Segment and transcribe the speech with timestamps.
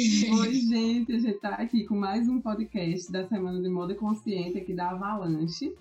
[0.00, 4.56] Oi, gente, a gente está aqui com mais um podcast da Semana de Moda Consciente
[4.56, 5.76] aqui da Avalanche.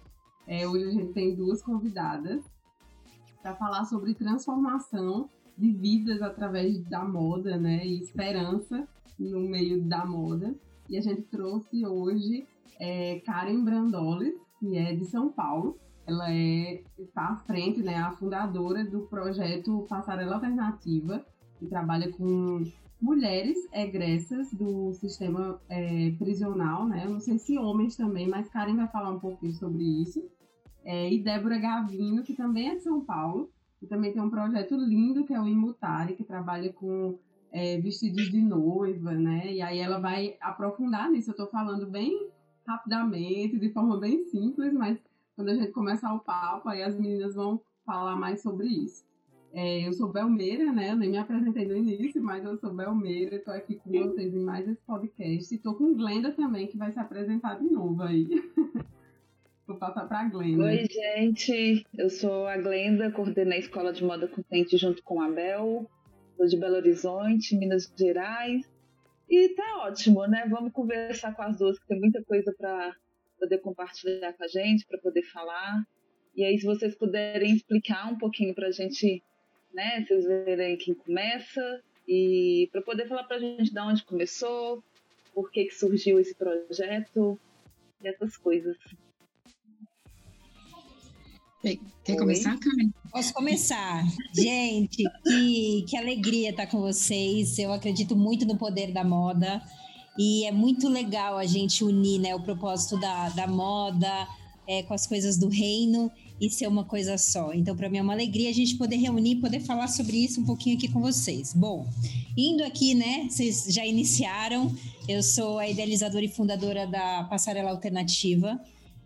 [0.45, 2.43] É, hoje a gente tem duas convidadas
[3.41, 7.85] para falar sobre transformação de vidas através da moda, né?
[7.85, 8.85] E esperança
[9.17, 10.53] no meio da moda.
[10.89, 12.45] E a gente trouxe hoje
[12.77, 15.79] é, Karen Brandoles, que é de São Paulo.
[16.05, 21.25] Ela é, está à frente, né, a fundadora do projeto Passarela Alternativa,
[21.57, 22.65] que trabalha com
[23.01, 27.05] mulheres egressas do sistema é, prisional, né?
[27.05, 30.21] Eu não sei se homens também, mas Karen vai falar um pouquinho sobre isso.
[30.83, 33.49] É, e Débora Gavino, que também é de São Paulo,
[33.81, 37.17] e também tem um projeto lindo que é o Imutare, que trabalha com
[37.51, 39.53] é, vestidos de noiva, né?
[39.53, 41.31] E aí ela vai aprofundar nisso.
[41.31, 42.29] Eu tô falando bem
[42.67, 44.99] rapidamente, de forma bem simples, mas
[45.35, 49.03] quando a gente começar o papo, aí as meninas vão falar mais sobre isso.
[49.51, 50.91] É, eu sou Belmeira, né?
[50.91, 54.43] Eu nem me apresentei no início, mas eu sou Belmeira, estou aqui com vocês em
[54.43, 55.55] mais esse podcast.
[55.55, 58.27] Estou com Glenda também, que vai se apresentar de novo aí.
[59.65, 60.63] Vou passar para a Glenda.
[60.63, 61.85] Oi, gente.
[61.97, 65.89] Eu sou a Glenda, coordenei a Escola de Moda Consciente junto com a Bel.
[66.37, 68.67] Sou de Belo Horizonte, Minas Gerais.
[69.29, 70.47] E tá ótimo, né?
[70.49, 72.95] Vamos conversar com as duas, que tem muita coisa para
[73.39, 75.83] poder compartilhar com a gente, para poder falar.
[76.35, 79.21] E aí, se vocês puderem explicar um pouquinho para a gente,
[79.73, 80.05] né?
[80.05, 84.83] Vocês verem quem começa e para poder falar para a gente de onde começou,
[85.33, 87.39] por que, que surgiu esse projeto
[88.01, 88.77] e essas coisas.
[92.03, 92.89] Quer começar, Karen?
[93.11, 94.03] Posso começar.
[94.33, 97.59] Gente, que, que alegria estar com vocês.
[97.59, 99.61] Eu acredito muito no poder da moda.
[100.17, 104.27] E é muito legal a gente unir né, o propósito da, da moda
[104.67, 107.53] é, com as coisas do reino e ser uma coisa só.
[107.53, 110.45] Então, para mim é uma alegria a gente poder reunir poder falar sobre isso um
[110.45, 111.53] pouquinho aqui com vocês.
[111.53, 111.87] Bom,
[112.37, 113.27] indo aqui, né?
[113.29, 114.73] Vocês já iniciaram.
[115.07, 118.59] Eu sou a idealizadora e fundadora da Passarela Alternativa.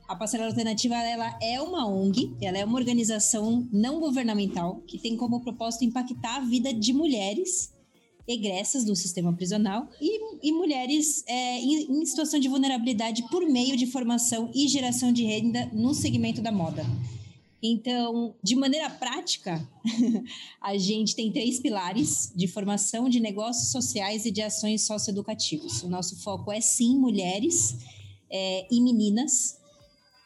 [0.07, 5.16] A Passarela Alternativa ela é uma ONG, ela é uma organização não governamental que tem
[5.16, 7.73] como propósito impactar a vida de mulheres
[8.27, 13.75] egressas do sistema prisional e, e mulheres é, em, em, situação de vulnerabilidade por meio
[13.75, 16.85] de formação e geração de renda no segmento da moda.
[17.66, 19.66] Então, de maneira prática,
[20.59, 25.81] a gente tem três pilares de formação de negócios sociais e de ações socioeducativas.
[25.81, 27.78] O nosso foco é sim mulheres
[28.29, 29.57] é, e meninas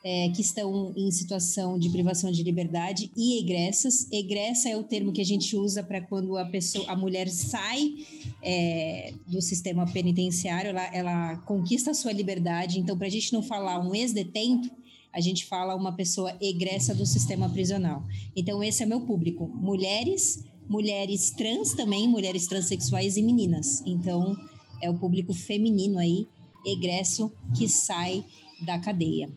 [0.03, 4.11] é, que estão em situação de privação de liberdade e egressas.
[4.11, 7.97] Egressa é o termo que a gente usa para quando a pessoa, a mulher sai
[8.41, 12.79] é, do sistema penitenciário, ela, ela conquista a sua liberdade.
[12.79, 14.71] Então, para a gente não falar um ex-detento,
[15.17, 18.03] a gente fala uma pessoa egressa do sistema prisional.
[18.35, 23.81] Então, esse é meu público: mulheres, mulheres trans também, mulheres transexuais e meninas.
[23.83, 24.37] Então,
[24.79, 26.27] é o público feminino aí,
[26.63, 28.23] egresso, que sai
[28.61, 29.27] da cadeia.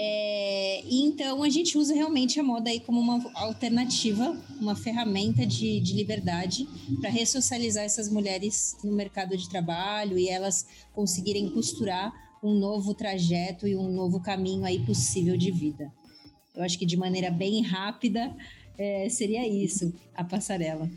[0.00, 5.80] É, então a gente usa realmente a moda aí como uma alternativa, uma ferramenta de,
[5.80, 6.68] de liberdade
[7.00, 13.66] para ressocializar essas mulheres no mercado de trabalho e elas conseguirem costurar um novo trajeto
[13.66, 15.92] e um novo caminho aí possível de vida.
[16.54, 18.34] Eu acho que de maneira bem rápida
[18.76, 20.90] é, seria isso, a passarela.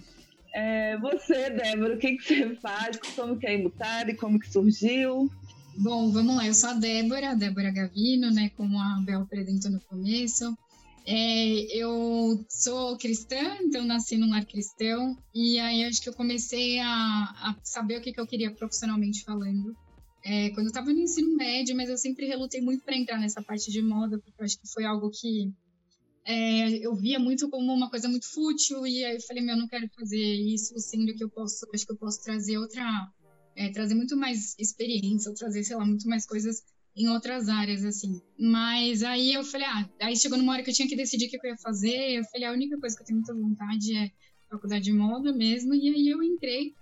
[0.54, 2.98] É, você, Débora, o que, que você faz?
[3.16, 5.30] Como que é Imutar e como que surgiu?
[5.78, 6.46] Bom, vamos lá.
[6.46, 8.52] Eu sou a Débora, a Débora Gavino, né?
[8.58, 10.56] Como a Bel apresentou no começo.
[11.06, 15.18] É, eu sou cristã, então nasci num lar cristão.
[15.34, 19.24] E aí acho que eu comecei a, a saber o que, que eu queria profissionalmente
[19.24, 19.76] falando.
[20.24, 23.42] É, quando eu estava no ensino médio, mas eu sempre relutei muito para entrar nessa
[23.42, 25.52] parte de moda, porque eu acho que foi algo que
[26.26, 28.86] é, eu via muito como uma coisa muito fútil.
[28.86, 31.86] E aí eu falei, meu, eu não quero fazer isso, sendo que eu posso, acho
[31.86, 33.12] que eu posso trazer outra
[33.56, 36.64] é, trazer muito mais experiência, ou trazer, sei lá, muito mais coisas
[36.96, 38.22] em outras áreas, assim.
[38.38, 41.30] Mas aí eu falei, ah, aí chegou numa hora que eu tinha que decidir o
[41.30, 44.12] que eu ia fazer, eu falei, a única coisa que eu tenho muita vontade é
[44.50, 46.74] faculdade de moda mesmo, e aí eu entrei.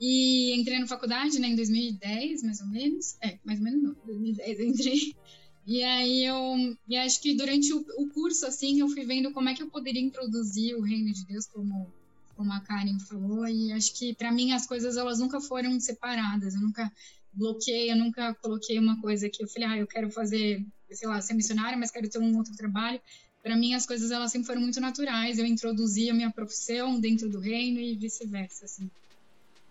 [0.00, 3.16] E entrei na faculdade, né, em 2010, mais ou menos.
[3.22, 5.14] É, mais ou menos não, 2010 eu entrei.
[5.66, 9.48] E aí eu e acho que durante o, o curso, assim, eu fui vendo como
[9.48, 11.90] é que eu poderia introduzir o reino de Deus como
[12.36, 16.54] como a Karen falou, e acho que para mim as coisas elas nunca foram separadas,
[16.54, 16.90] eu nunca
[17.32, 21.20] bloqueei, eu nunca coloquei uma coisa que eu falei, ah, eu quero fazer, sei lá,
[21.20, 23.00] ser missionária, mas quero ter um outro trabalho.
[23.42, 27.28] Para mim as coisas elas sempre foram muito naturais, eu introduzi a minha profissão dentro
[27.28, 28.90] do reino e vice-versa, assim.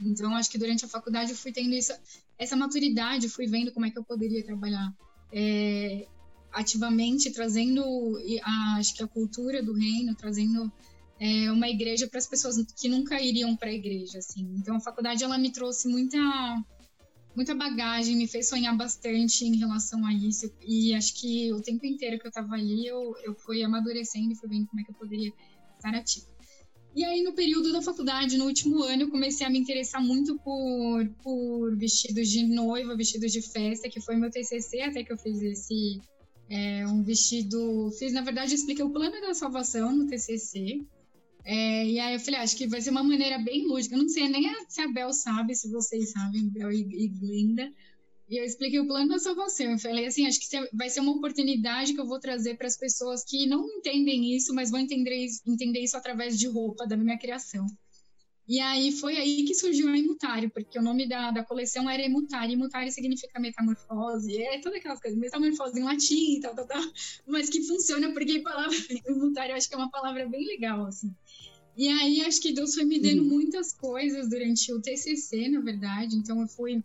[0.02, 1.94] Então acho que durante a faculdade eu fui tendo isso,
[2.38, 4.94] essa maturidade, fui vendo como é que eu poderia trabalhar
[5.32, 6.08] é,
[6.52, 7.84] ativamente, trazendo,
[8.44, 10.72] a, acho que a cultura do reino, trazendo
[11.20, 14.54] é, uma igreja para as pessoas que nunca iriam para a igreja, assim.
[14.58, 16.18] Então a faculdade ela me trouxe muita
[17.36, 20.52] muita bagagem, me fez sonhar bastante em relação a isso.
[20.62, 24.36] E acho que o tempo inteiro que eu estava ali, eu, eu fui amadurecendo e
[24.36, 25.34] fui vendo como é que eu poderia
[25.76, 26.33] estar ativa.
[26.96, 30.38] E aí, no período da faculdade, no último ano, eu comecei a me interessar muito
[30.40, 35.18] por, por vestidos de noiva, vestidos de festa, que foi meu TCC até que eu
[35.18, 36.00] fiz esse
[36.50, 37.92] é, um vestido.
[37.98, 40.82] Fiz, na verdade, eu expliquei o plano da salvação no TCC.
[41.44, 43.96] É, e aí eu falei, ah, acho que vai ser uma maneira bem lúdica.
[43.96, 47.72] Eu não sei nem se a Bel sabe, se vocês sabem, Bel e, e Glenda.
[48.34, 49.74] E eu expliquei o plano da salvação.
[49.74, 52.76] Eu falei assim, acho que vai ser uma oportunidade que eu vou trazer para as
[52.76, 57.16] pessoas que não entendem isso, mas vão entender, entender isso através de roupa, da minha
[57.16, 57.68] criação.
[58.48, 62.02] E aí foi aí que surgiu a Imutário, porque o nome da, da coleção era
[62.02, 62.54] Imutário.
[62.54, 66.84] Imutário significa metamorfose, é todas aquelas coisas, metamorfose em latim, tal, tal, tal,
[67.28, 68.76] mas que funciona porque a palavra
[69.10, 71.14] Imutário eu acho que é uma palavra bem legal, assim.
[71.78, 76.16] E aí acho que Deus foi me dando muitas coisas durante o TCC, na verdade.
[76.16, 76.84] Então eu fui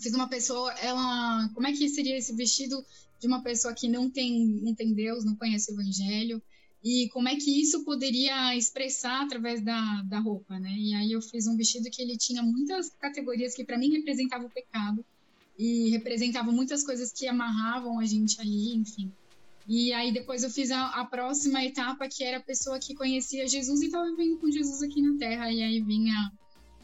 [0.00, 2.84] fiz uma pessoa, ela, como é que seria esse vestido
[3.20, 6.42] de uma pessoa que não tem, não tem Deus, não conhece o Evangelho?
[6.82, 10.70] E como é que isso poderia expressar através da, da roupa, né?
[10.76, 14.48] E aí eu fiz um vestido que ele tinha muitas categorias que para mim representavam
[14.48, 15.02] o pecado
[15.58, 19.10] e representavam muitas coisas que amarravam a gente ali, enfim.
[19.66, 23.46] E aí depois eu fiz a, a, próxima etapa, que era a pessoa que conhecia
[23.48, 25.50] Jesus e estava vivendo com Jesus aqui na Terra.
[25.50, 26.30] E aí vinha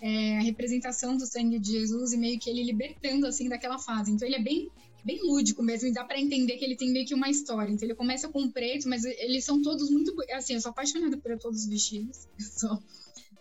[0.01, 4.11] é, a representação do sangue de Jesus e meio que ele libertando, assim, daquela fase.
[4.11, 4.71] Então ele é bem,
[5.05, 7.71] bem lúdico mesmo e dá para entender que ele tem meio que uma história.
[7.71, 10.15] Então ele começa com preto, mas eles são todos muito...
[10.33, 12.27] Assim, eu sou apaixonada por todos os vestidos.
[12.39, 12.83] Eu, sou,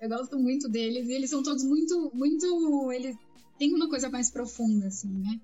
[0.01, 2.91] eu gosto muito deles e eles são todos muito, muito...
[2.91, 3.15] Eles
[3.57, 5.39] têm uma coisa mais profunda, assim, né?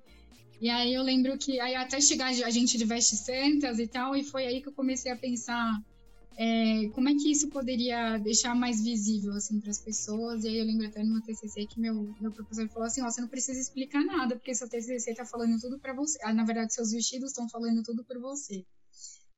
[0.62, 4.16] E aí eu lembro que aí até chegar a gente de vestes santas e tal,
[4.16, 5.82] e foi aí que eu comecei a pensar
[6.38, 10.44] é, como é que isso poderia deixar mais visível assim para as pessoas.
[10.44, 13.10] E aí eu lembro até no meu TCC que meu, meu professor falou assim: ó,
[13.10, 16.20] você não precisa explicar nada, porque seu TCC está falando tudo para você.
[16.24, 18.66] Ah, na verdade, seus vestidos estão falando tudo por você.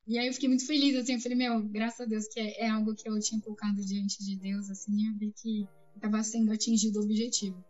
[0.07, 2.61] E aí eu fiquei muito feliz, assim, eu falei, meu, graças a Deus que é,
[2.61, 6.23] é algo que eu tinha colocado diante de Deus, assim, e eu vi que estava
[6.23, 7.61] sendo atingido o objetivo.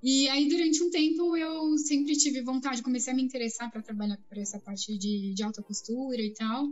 [0.00, 4.16] E aí, durante um tempo, eu sempre tive vontade, comecei a me interessar para trabalhar
[4.28, 6.68] por essa parte de, de alta costura e tal.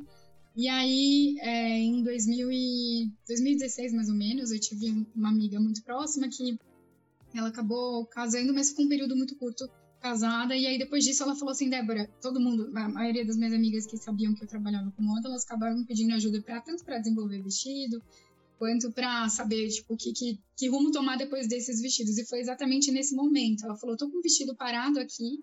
[0.57, 5.83] E aí, é, em 2000 e 2016, mais ou menos, eu tive uma amiga muito
[5.83, 6.57] próxima que
[7.35, 9.69] ela acabou casando, mas com um período muito curto
[10.01, 10.55] casada.
[10.55, 13.85] E aí, depois disso, ela falou assim: Débora, todo mundo, a maioria das minhas amigas
[13.85, 17.43] que sabiam que eu trabalhava com moda, elas acabaram pedindo ajuda para tanto para desenvolver
[17.43, 18.01] vestido,
[18.57, 22.17] quanto para saber, tipo, que, que, que rumo tomar depois desses vestidos.
[22.17, 23.65] E foi exatamente nesse momento.
[23.65, 25.43] Ela falou: tô com um vestido parado aqui,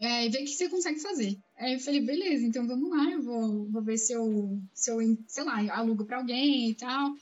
[0.00, 1.38] é, e vê o que você consegue fazer.
[1.56, 4.98] Aí eu falei, beleza, então vamos lá, eu vou, vou ver se eu, se eu,
[5.26, 7.14] sei lá, alugo para alguém e tal.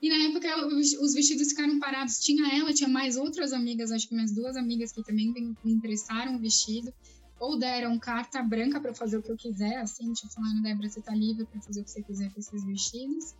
[0.00, 2.18] E na época os vestidos ficaram parados.
[2.20, 6.36] Tinha ela, tinha mais outras amigas, acho que mais duas amigas que também me emprestaram
[6.36, 6.92] o vestido.
[7.38, 11.00] Ou deram carta branca para fazer o que eu quiser, assim, tipo, falando, Débora, você
[11.00, 13.34] tá livre para fazer o que você quiser com esses vestidos.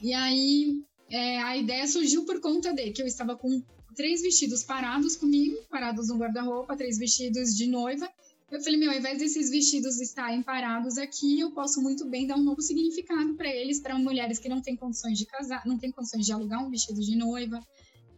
[0.00, 3.62] E aí é, a ideia surgiu por conta de que eu estava com
[3.94, 8.10] três vestidos parados comigo, parados no guarda-roupa, três vestidos de noiva.
[8.52, 12.36] Eu falei, meu, ao invés desses vestidos estarem parados aqui, eu posso muito bem dar
[12.36, 15.90] um novo significado para eles, para mulheres que não têm condições de casar, não têm
[15.90, 17.66] condições de alugar um vestido de noiva.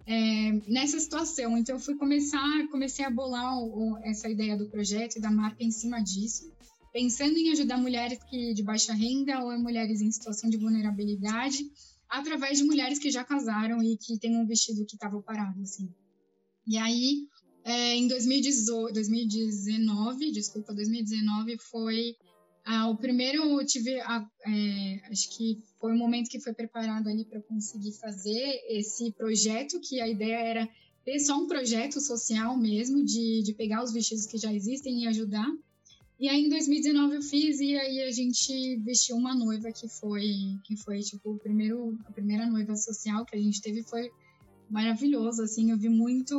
[0.05, 4.69] É, nessa situação, então eu fui começar, comecei a bolar o, o, essa ideia do
[4.69, 6.53] projeto e da marca em cima disso,
[6.93, 11.65] pensando em ajudar mulheres que de baixa renda ou mulheres em situação de vulnerabilidade,
[12.09, 15.89] através de mulheres que já casaram e que têm um vestido que estava parado, assim.
[16.67, 17.29] E aí
[17.65, 22.15] é, em 2018, 2019, desculpa, 2019 foi
[22.65, 27.09] ah, o primeiro eu tive, ah, é, acho que foi o momento que foi preparado
[27.09, 30.69] ali para conseguir fazer esse projeto, que a ideia era
[31.05, 35.07] ter só um projeto social mesmo, de, de pegar os vestidos que já existem e
[35.09, 35.47] ajudar.
[36.19, 40.25] E aí em 2019 eu fiz e aí a gente vestiu uma noiva que foi
[40.65, 44.11] que foi tipo o primeiro a primeira noiva social que a gente teve foi
[44.71, 46.39] maravilhoso assim, eu vi muito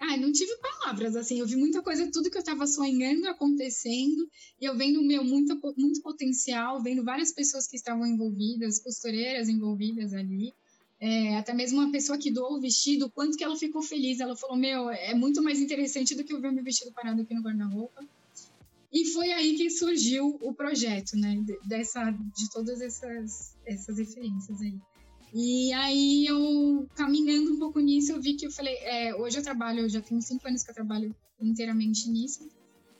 [0.00, 4.28] Ai, não tive palavras, assim, eu vi muita coisa, tudo que eu estava sonhando acontecendo,
[4.60, 10.12] e eu vendo, meu, muito, muito potencial, vendo várias pessoas que estavam envolvidas, costureiras envolvidas
[10.12, 10.52] ali,
[11.00, 14.36] é, até mesmo uma pessoa que doou o vestido, quanto que ela ficou feliz, ela
[14.36, 17.42] falou, meu, é muito mais interessante do que eu ver meu vestido parado aqui no
[17.42, 18.06] guarda-roupa,
[18.92, 24.78] e foi aí que surgiu o projeto, né, dessa, de todas essas, essas referências aí.
[25.34, 29.42] E aí eu, caminhando um pouco nisso, eu vi que eu falei, é, hoje eu
[29.42, 32.48] trabalho, eu já tenho cinco anos que eu trabalho inteiramente nisso.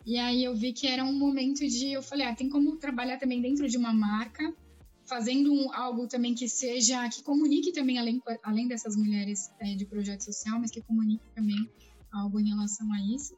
[0.05, 3.19] E aí eu vi que era um momento de, eu falei, ah, tem como trabalhar
[3.19, 4.53] também dentro de uma marca
[5.07, 9.85] fazendo um, algo também que seja, que comunique também, além, além dessas mulheres é, de
[9.85, 11.71] projeto social, mas que comunique também
[12.11, 13.37] algo em relação a isso.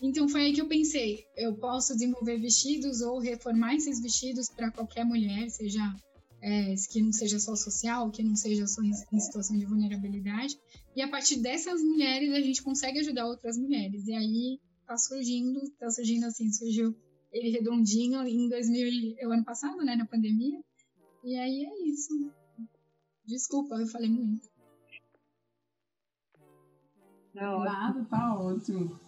[0.00, 4.70] Então foi aí que eu pensei, eu posso desenvolver vestidos ou reformar esses vestidos para
[4.70, 5.94] qualquer mulher, seja
[6.40, 10.58] é, que não seja só social, que não seja só em, em, situação de vulnerabilidade.
[10.94, 14.06] E a partir dessas mulheres a gente consegue ajudar outras mulheres.
[14.06, 16.96] E aí tá surgindo, tá surgindo assim, surgiu
[17.32, 20.60] ele redondinho em 2000, o ano passado, né, na pandemia.
[21.22, 22.32] E aí é isso.
[23.24, 24.48] Desculpa, eu falei muito.
[27.34, 28.98] Tá Nada, tá ótimo.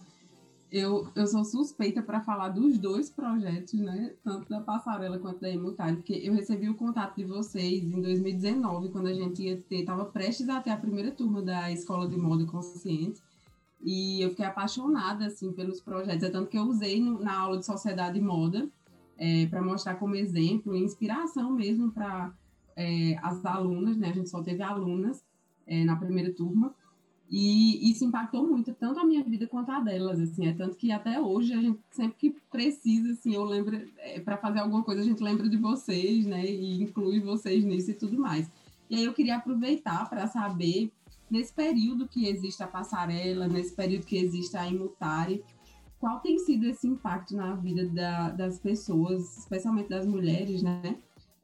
[0.73, 4.15] Eu, eu sou suspeita para falar dos dois projetos, né?
[4.23, 8.91] Tanto da Passarela quanto da Emutário, porque eu recebi o contato de vocês em 2019,
[8.91, 12.17] quando a gente ia ter, estava prestes a ter a primeira turma da Escola de
[12.17, 13.21] Moda Consciente.
[13.83, 16.23] E eu fiquei apaixonada, assim, pelos projetos.
[16.23, 18.69] É tanto que eu usei no, na aula de Sociedade e Moda,
[19.19, 22.33] é, para mostrar como exemplo e inspiração mesmo para
[22.77, 24.11] é, as alunas, né?
[24.11, 25.25] A gente só teve alunas
[25.67, 26.75] é, na primeira turma.
[27.31, 30.91] E isso impactou muito, tanto a minha vida quanto a delas, assim, é tanto que
[30.91, 35.01] até hoje a gente sempre que precisa, assim, eu lembro, é, para fazer alguma coisa
[35.01, 38.51] a gente lembra de vocês, né, e inclui vocês nisso e tudo mais.
[38.91, 40.91] E aí eu queria aproveitar para saber,
[41.31, 45.45] nesse período que existe a passarela, nesse período que existe a Imutare,
[46.01, 50.97] qual tem sido esse impacto na vida da, das pessoas, especialmente das mulheres, né,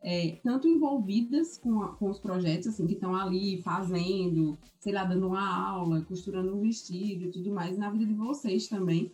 [0.09, 5.03] é, tanto envolvidas com, a, com os projetos, assim, que estão ali fazendo, sei lá,
[5.03, 9.11] dando uma aula, costurando um vestido e tudo mais, na vida de vocês também.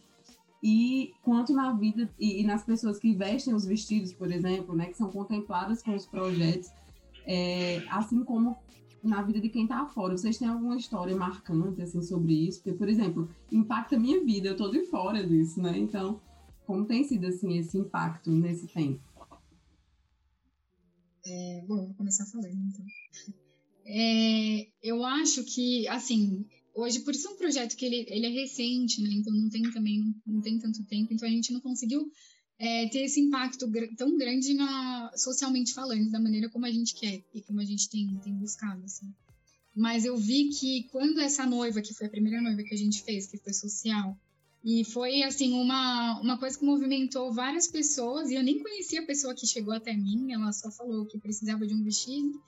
[0.62, 4.84] E quanto na vida e, e nas pessoas que vestem os vestidos, por exemplo, né,
[4.84, 6.70] que são contempladas com os projetos,
[7.26, 8.54] é, assim como
[9.02, 10.14] na vida de quem está fora.
[10.14, 12.62] Vocês têm alguma história marcante assim sobre isso?
[12.62, 15.72] Porque, por exemplo, impacta a minha vida, eu estou de fora disso, né?
[15.78, 16.20] Então,
[16.66, 19.00] como tem sido assim esse impacto nesse tempo?
[21.24, 22.84] É, bom, vou começar falando então.
[23.84, 29.00] É, eu acho que, assim, hoje, por é um projeto que ele, ele é recente,
[29.02, 29.10] né?
[29.12, 32.10] Então não tem também, não tem tanto tempo, então a gente não conseguiu
[32.58, 36.94] é, ter esse impacto gr tão grande na, socialmente falando, da maneira como a gente
[36.94, 39.12] quer e como a gente tem, tem buscado, assim.
[39.74, 43.02] Mas eu vi que quando essa noiva, que foi a primeira noiva que a gente
[43.02, 44.16] fez, que foi social,
[44.64, 48.30] e foi, assim, uma, uma coisa que movimentou várias pessoas.
[48.30, 50.32] E eu nem conhecia a pessoa que chegou até mim.
[50.32, 52.40] Ela só falou que precisava de um vestido.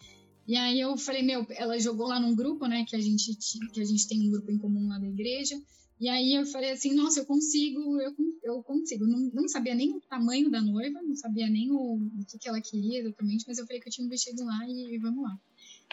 [0.46, 2.84] E aí eu falei, meu, ela jogou lá num grupo, né?
[2.84, 3.34] Que a gente,
[3.72, 5.60] que a gente tem um grupo em comum lá da igreja.
[5.98, 9.06] E aí eu falei assim, nossa, eu consigo, eu, eu consigo.
[9.06, 12.48] Não, não sabia nem o tamanho da noiva, não sabia nem o, o que, que
[12.48, 15.22] ela queria exatamente, mas eu falei que eu tinha um vestido lá e, e vamos
[15.22, 15.36] lá.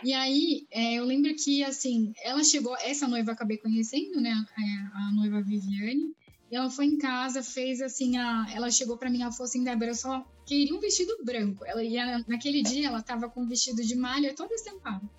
[0.04, 4.32] E aí, é, eu lembro que, assim, ela chegou, essa noiva eu acabei conhecendo, né,
[4.32, 6.12] a, a noiva Viviane,
[6.52, 9.64] e ela foi em casa, fez assim, a, ela chegou para mim, ela falou assim,
[9.64, 11.64] Débora, eu só queria um vestido branco.
[11.66, 15.10] Ela ia, naquele dia, ela tava com um vestido de malha todo estampado.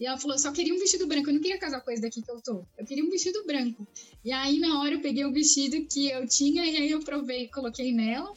[0.00, 2.22] E ela falou, só queria um vestido branco, eu não queria casar com esse daqui
[2.22, 2.64] que eu tô.
[2.78, 3.86] Eu queria um vestido branco.
[4.24, 7.48] E aí, na hora, eu peguei o vestido que eu tinha, e aí eu provei,
[7.48, 8.32] coloquei nela.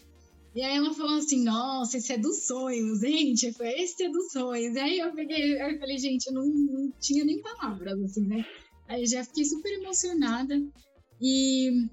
[0.56, 4.32] E aí ela falou assim, nossa, esse é dos sonhos, gente, foi esse é dos
[4.32, 4.76] sonhos.
[4.76, 8.44] E aí eu peguei, eu falei, gente, eu não, não tinha nem palavras, assim, né?
[8.88, 10.60] Aí já fiquei super emocionada.
[11.22, 11.86] E,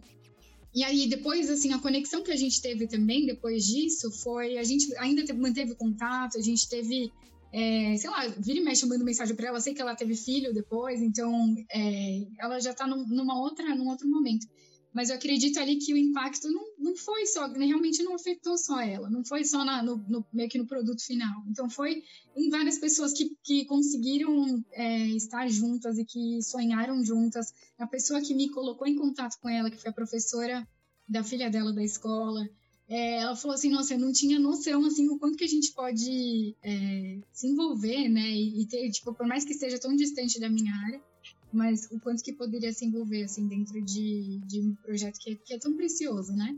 [0.74, 4.64] e aí depois, assim, a conexão que a gente teve também depois disso foi, a
[4.64, 7.12] gente ainda teve, manteve contato, a gente teve,
[7.52, 10.16] é, sei lá, vira e mexe, eu mando mensagem para ela, sei que ela teve
[10.16, 14.46] filho depois, então é, ela já tá num, numa outra, num outro momento.
[14.96, 18.80] Mas eu acredito ali que o impacto não, não foi só, realmente não afetou só
[18.80, 21.44] ela, não foi só na, no, no, meio que no produto final.
[21.50, 22.02] Então foi
[22.34, 27.52] em várias pessoas que, que conseguiram é, estar juntas e que sonharam juntas.
[27.78, 30.66] A pessoa que me colocou em contato com ela, que foi a professora
[31.06, 32.48] da filha dela da escola,
[32.88, 35.74] é, ela falou assim, nossa, eu não tinha noção, assim, o quanto que a gente
[35.74, 40.40] pode é, se envolver, né, e, e ter, tipo, por mais que esteja tão distante
[40.40, 41.02] da minha área,
[41.56, 45.34] mas o quanto que poderia se envolver assim dentro de, de um projeto que é,
[45.34, 46.56] que é tão precioso, né?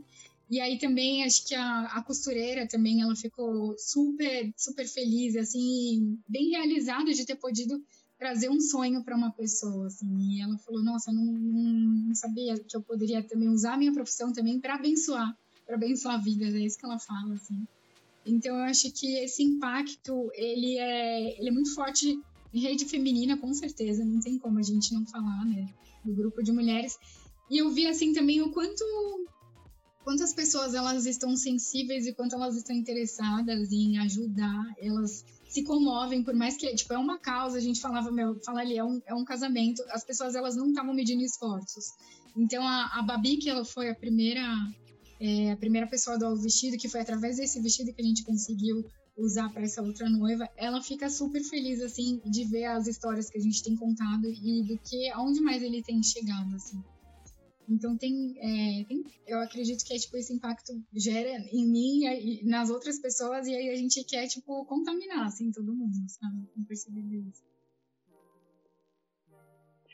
[0.49, 6.19] E aí também acho que a, a costureira também ela ficou super super feliz assim,
[6.27, 7.81] bem realizada de ter podido
[8.17, 10.35] trazer um sonho para uma pessoa assim.
[10.35, 11.63] E ela falou: "Nossa, não, não,
[12.07, 15.33] não sabia que eu poderia também usar a minha profissão também para abençoar,
[15.65, 16.53] para abençoar vidas".
[16.53, 17.63] É isso que ela fala assim.
[18.25, 22.19] Então eu acho que esse impacto ele é, ele é muito forte
[22.53, 25.67] rede feminina, com certeza, não tem como a gente não falar, né?
[26.03, 26.97] Do grupo de mulheres.
[27.49, 28.83] E eu vi, assim, também o quanto
[30.03, 36.23] quantas pessoas elas estão sensíveis e quanto elas estão interessadas em ajudar, elas se comovem,
[36.23, 39.01] por mais que, tipo, é uma causa, a gente falava, meu, fala ali, é um,
[39.05, 41.85] é um casamento, as pessoas, elas não estavam medindo esforços.
[42.37, 44.43] Então, a, a Babi, que ela foi a primeira,
[45.19, 48.05] é, a primeira pessoa a dar o vestido, que foi através desse vestido que a
[48.05, 48.85] gente conseguiu
[49.19, 53.37] usar para essa outra noiva, ela fica super feliz assim de ver as histórias que
[53.37, 56.81] a gente tem contado e do que aonde mais ele tem chegado assim.
[57.67, 62.43] Então tem, é, tem, eu acredito que é, tipo esse impacto gera em mim e
[62.45, 66.49] nas outras pessoas e aí a gente quer tipo contaminar assim todo mundo, sabe?
[66.55, 67.43] Não perceber isso.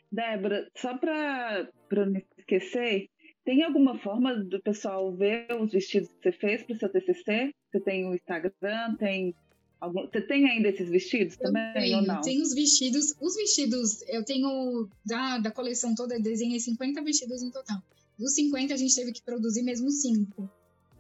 [0.10, 3.10] Débora, só para não esquecer,
[3.46, 7.54] tem alguma forma do pessoal ver os vestidos que você fez para o seu TCC?
[7.72, 9.36] Você tem o Instagram, tem
[9.80, 10.08] algum...
[10.08, 12.22] Você tem ainda esses vestidos também tenho, ou não?
[12.22, 17.52] Tem os vestidos, os vestidos, eu tenho da, da coleção toda, desenhei 50 vestidos no
[17.52, 17.78] total.
[18.18, 20.50] Dos 50 a gente teve que produzir mesmo 5.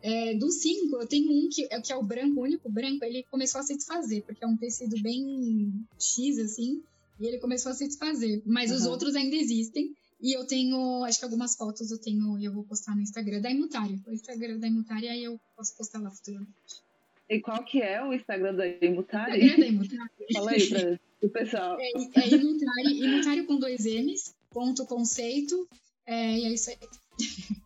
[0.03, 3.23] É, dos 5, eu tenho um que, que é o branco, o único branco, ele
[3.23, 6.83] começou a se desfazer, porque é um tecido bem X, assim,
[7.19, 8.43] e ele começou a se desfazer.
[8.45, 8.77] Mas uhum.
[8.77, 9.95] os outros ainda existem.
[10.22, 13.41] E eu tenho, acho que algumas fotos eu tenho e eu vou postar no Instagram
[13.41, 14.00] da Imutária.
[14.07, 16.84] O Instagram da Imutária, aí eu posso postar lá futuramente.
[17.29, 19.36] E qual que é o Instagram da Imutária?
[19.36, 20.12] Instagram da Imutária.
[20.34, 21.77] Fala aí pra o pessoal.
[21.81, 21.86] É,
[22.19, 25.67] é Imutária, Imutária com dois M's, ponto conceito,
[26.05, 26.77] é, e é isso aí.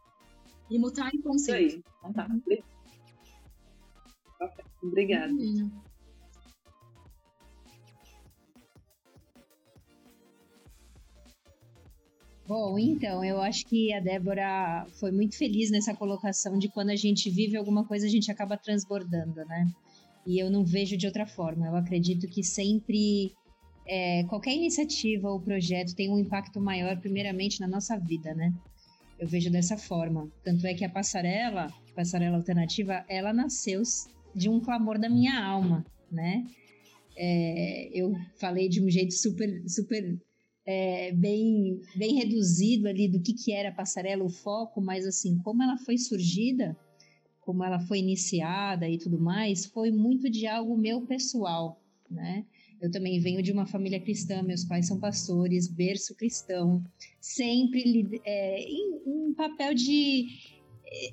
[0.70, 1.78] Imutária conceito.
[1.78, 1.84] Isso aí.
[2.00, 2.30] Então tá.
[4.82, 5.34] Obrigada.
[12.50, 16.96] Bom, então, eu acho que a Débora foi muito feliz nessa colocação de quando a
[16.96, 19.72] gente vive alguma coisa, a gente acaba transbordando, né?
[20.26, 21.68] E eu não vejo de outra forma.
[21.68, 23.32] Eu acredito que sempre
[23.86, 28.52] é, qualquer iniciativa ou projeto tem um impacto maior, primeiramente, na nossa vida, né?
[29.20, 30.28] Eu vejo dessa forma.
[30.44, 33.84] Tanto é que a passarela, passarela alternativa, ela nasceu
[34.34, 36.44] de um clamor da minha alma, né?
[37.16, 40.18] É, eu falei de um jeito super, super
[40.66, 45.38] é, bem, bem reduzido ali do que, que era a passarela, o foco, mas assim,
[45.40, 46.78] como ela foi surgida,
[47.42, 52.46] como ela foi iniciada e tudo mais, foi muito de algo meu pessoal, né?
[52.82, 56.84] Eu também venho de uma família cristã, meus pais são pastores, berço cristão,
[57.20, 60.28] sempre é, em um papel de.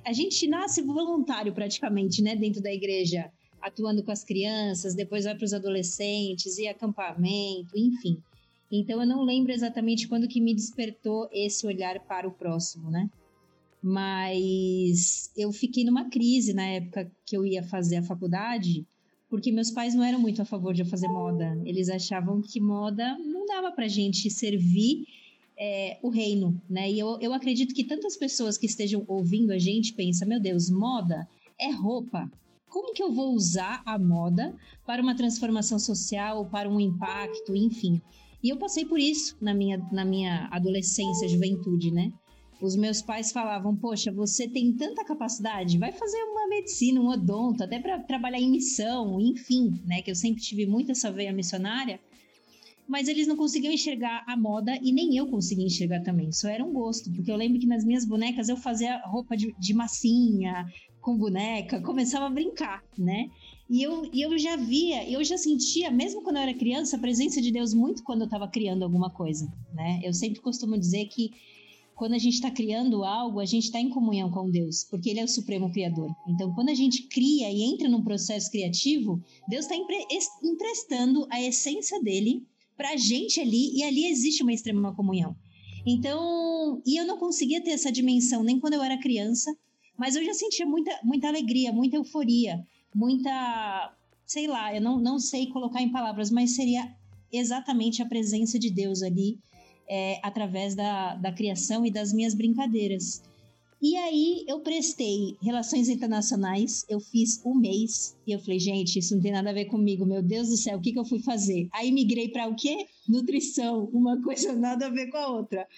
[0.05, 3.31] A gente nasce voluntário praticamente, né, dentro da igreja,
[3.61, 8.23] atuando com as crianças, depois vai para os adolescentes e acampamento, enfim.
[8.71, 13.09] Então eu não lembro exatamente quando que me despertou esse olhar para o próximo, né?
[13.83, 18.85] Mas eu fiquei numa crise na época que eu ia fazer a faculdade,
[19.29, 21.61] porque meus pais não eram muito a favor de eu fazer moda.
[21.65, 25.07] Eles achavam que moda não dava pra gente servir
[25.59, 26.91] é, o reino, né?
[26.91, 30.69] E eu, eu acredito que tantas pessoas que estejam ouvindo a gente pensam, meu Deus,
[30.69, 32.31] moda é roupa.
[32.69, 38.03] Como que eu vou usar a moda para uma transformação social, para um impacto, enfim?
[38.47, 42.13] E eu passei por isso na minha, na minha adolescência, juventude, né?
[42.63, 47.65] Os meus pais falavam: Poxa, você tem tanta capacidade, vai fazer uma medicina, um odonto,
[47.65, 50.01] até para trabalhar em missão, enfim, né?
[50.01, 51.99] Que eu sempre tive muito essa veia missionária.
[52.87, 56.31] Mas eles não conseguiam enxergar a moda e nem eu conseguia enxergar também.
[56.31, 59.53] Só era um gosto, porque eu lembro que nas minhas bonecas eu fazia roupa de,
[59.59, 60.65] de massinha,
[61.01, 63.27] com boneca, começava a brincar, né?
[63.69, 67.01] E eu, e eu já via, eu já sentia, mesmo quando eu era criança, a
[67.01, 70.01] presença de Deus muito quando eu estava criando alguma coisa, né?
[70.05, 71.33] Eu sempre costumo dizer que
[71.97, 75.19] quando a gente está criando algo, a gente está em comunhão com Deus, porque Ele
[75.19, 76.15] é o supremo criador.
[76.29, 79.97] Então, quando a gente cria e entra num processo criativo, Deus está empre
[80.45, 85.35] emprestando a essência dele para a gente ali, e ali existe uma extrema comunhão.
[85.85, 89.57] Então, e eu não conseguia ter essa dimensão nem quando eu era criança,
[89.99, 92.65] mas eu já sentia muita, muita alegria, muita euforia
[92.97, 96.91] muita, sei lá, eu não, não sei colocar em palavras, mas seria
[97.31, 99.39] exatamente a presença de Deus ali
[99.87, 103.23] é, através da, da criação e das minhas brincadeiras.
[103.83, 109.15] E aí eu prestei relações internacionais, eu fiz um mês e eu falei, gente, isso
[109.15, 111.21] não tem nada a ver comigo, meu Deus do céu, o que, que eu fui
[111.21, 111.69] fazer?
[111.73, 112.87] Aí migrei para o quê?
[113.07, 115.69] Nutrição, uma coisa nada a ver com a outra.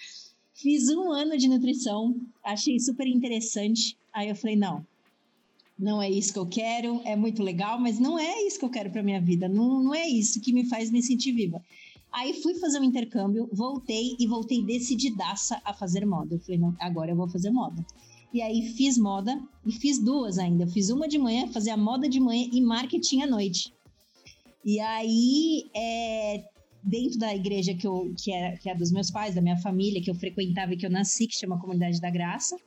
[0.53, 3.97] Fiz um ano de nutrição, achei super interessante.
[4.13, 4.85] Aí eu falei, não,
[5.79, 8.69] não é isso que eu quero, é muito legal, mas não é isso que eu
[8.69, 11.63] quero para minha vida, não, não é isso que me faz me sentir viva.
[12.11, 16.35] Aí fui fazer um intercâmbio, voltei e voltei decididaça a fazer moda.
[16.35, 17.85] Eu falei, não, agora eu vou fazer moda.
[18.33, 20.63] E aí fiz moda e fiz duas ainda.
[20.63, 23.71] Eu fiz uma de manhã, fazia moda de manhã e marketing à noite.
[24.65, 26.43] E aí, é,
[26.83, 30.01] dentro da igreja que, eu, que, é, que é dos meus pais, da minha família,
[30.01, 32.57] que eu frequentava e que eu nasci, que chama Comunidade da Graça,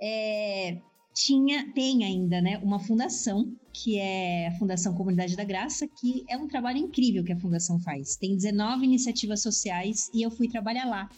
[0.00, 0.78] é,
[1.14, 6.36] tinha, tem ainda, né, uma fundação, que é a Fundação Comunidade da Graça, que é
[6.36, 8.16] um trabalho incrível que a fundação faz.
[8.16, 11.08] Tem 19 iniciativas sociais e eu fui trabalhar lá.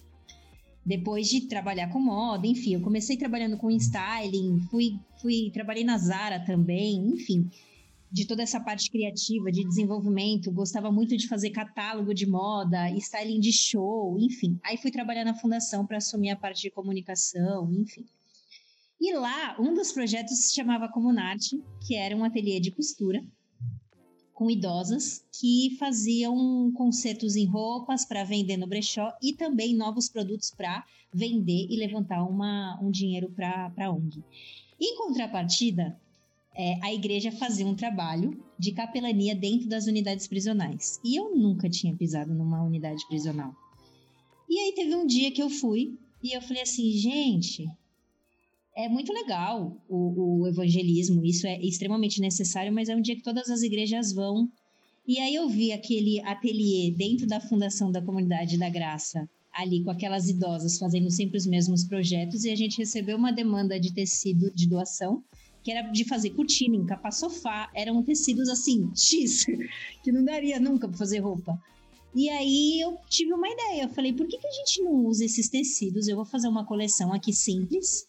[0.85, 5.99] Depois de trabalhar com moda, enfim, eu comecei trabalhando com styling, fui, fui trabalhei na
[5.99, 7.49] Zara também, enfim.
[8.13, 13.41] de toda essa parte criativa, de desenvolvimento, gostava muito de fazer catálogo de moda, styling
[13.41, 14.59] de show, enfim.
[14.65, 18.05] Aí fui trabalhar na fundação para assumir a parte de comunicação, enfim.
[19.01, 23.23] E lá, um dos projetos se chamava Comunarte, que era um ateliê de costura
[24.37, 30.51] com idosas que faziam concertos em roupas para vender no brechó e também novos produtos
[30.51, 34.23] para vender e levantar uma, um dinheiro para a ONG.
[34.79, 35.99] Em contrapartida,
[36.55, 41.01] é, a igreja fazia um trabalho de capelania dentro das unidades prisionais.
[41.03, 43.55] E eu nunca tinha pisado numa unidade prisional.
[44.49, 47.67] E aí teve um dia que eu fui e eu falei assim, gente,
[48.77, 53.23] é muito legal o, o evangelismo, isso é extremamente necessário, mas é um dia que
[53.23, 54.49] todas as igrejas vão.
[55.09, 59.91] E aí eu vi aquele ateliê dentro da fundação da Comunidade da Graça, ali com
[59.91, 64.51] aquelas idosas fazendo sempre os mesmos projetos, e a gente recebeu uma demanda de tecido
[64.55, 65.25] de doação
[65.65, 69.47] que era de fazer cortina, encapar sofá, eram tecidos assim, X,
[70.05, 71.61] que não daria nunca para fazer roupa.
[72.15, 75.25] E aí eu tive uma ideia, eu falei, por que, que a gente não usa
[75.25, 76.07] esses tecidos?
[76.07, 78.07] Eu vou fazer uma coleção aqui simples,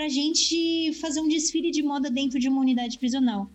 [0.00, 3.50] pra gente fazer um desfile de moda dentro de uma unidade prisional.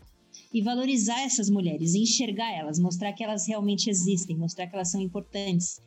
[0.53, 5.01] E valorizar essas mulheres, enxergar elas, mostrar que elas realmente existem, mostrar que elas são
[5.01, 5.81] importantes,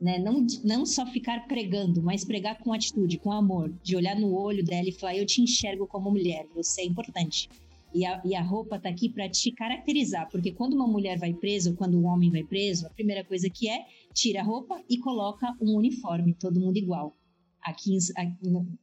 [0.00, 0.20] né?
[0.20, 4.64] Não, não só ficar pregando, mas pregar com atitude, com amor, de olhar no olho
[4.64, 7.48] dela e falar: Eu te enxergo como mulher, você é importante.
[7.92, 11.34] E a, e a roupa tá aqui para te caracterizar, porque quando uma mulher vai
[11.34, 14.80] presa ou quando um homem vai preso, a primeira coisa que é, tira a roupa
[14.88, 17.16] e coloca um uniforme, todo mundo igual.
[17.64, 17.98] Aqui em,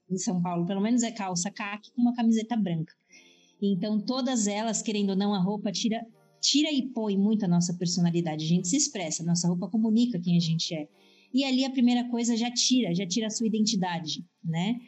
[0.09, 2.93] em São Paulo, pelo menos é calça caque com uma camiseta branca.
[3.61, 6.03] Então, todas elas, querendo ou não, a roupa tira,
[6.41, 8.43] tira e põe muito a nossa personalidade.
[8.43, 10.87] A gente se expressa, nossa roupa comunica quem a gente é.
[11.33, 14.79] E ali a primeira coisa já tira, já tira a sua identidade, né?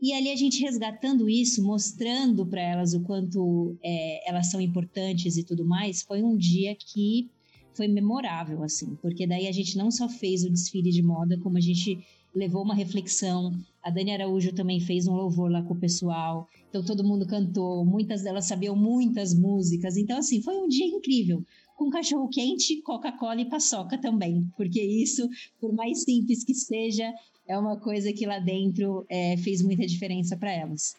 [0.00, 5.36] E ali a gente resgatando isso, mostrando para elas o quanto é, elas são importantes
[5.36, 7.28] e tudo mais, foi um dia que
[7.74, 11.58] foi memorável, assim, porque daí a gente não só fez o desfile de moda, como
[11.58, 11.98] a gente
[12.34, 13.52] levou uma reflexão.
[13.82, 17.84] A Dani Araújo também fez um louvor lá com o pessoal, então todo mundo cantou,
[17.84, 21.42] muitas delas sabiam muitas músicas, então assim, foi um dia incrível
[21.78, 25.28] com cachorro quente, Coca-Cola e paçoca também, porque isso,
[25.60, 27.14] por mais simples que seja,
[27.46, 30.96] é uma coisa que lá dentro é, fez muita diferença para elas.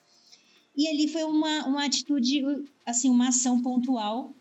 [0.75, 2.41] E ali foi uma, uma atitude,
[2.85, 4.33] assim, uma ação pontual.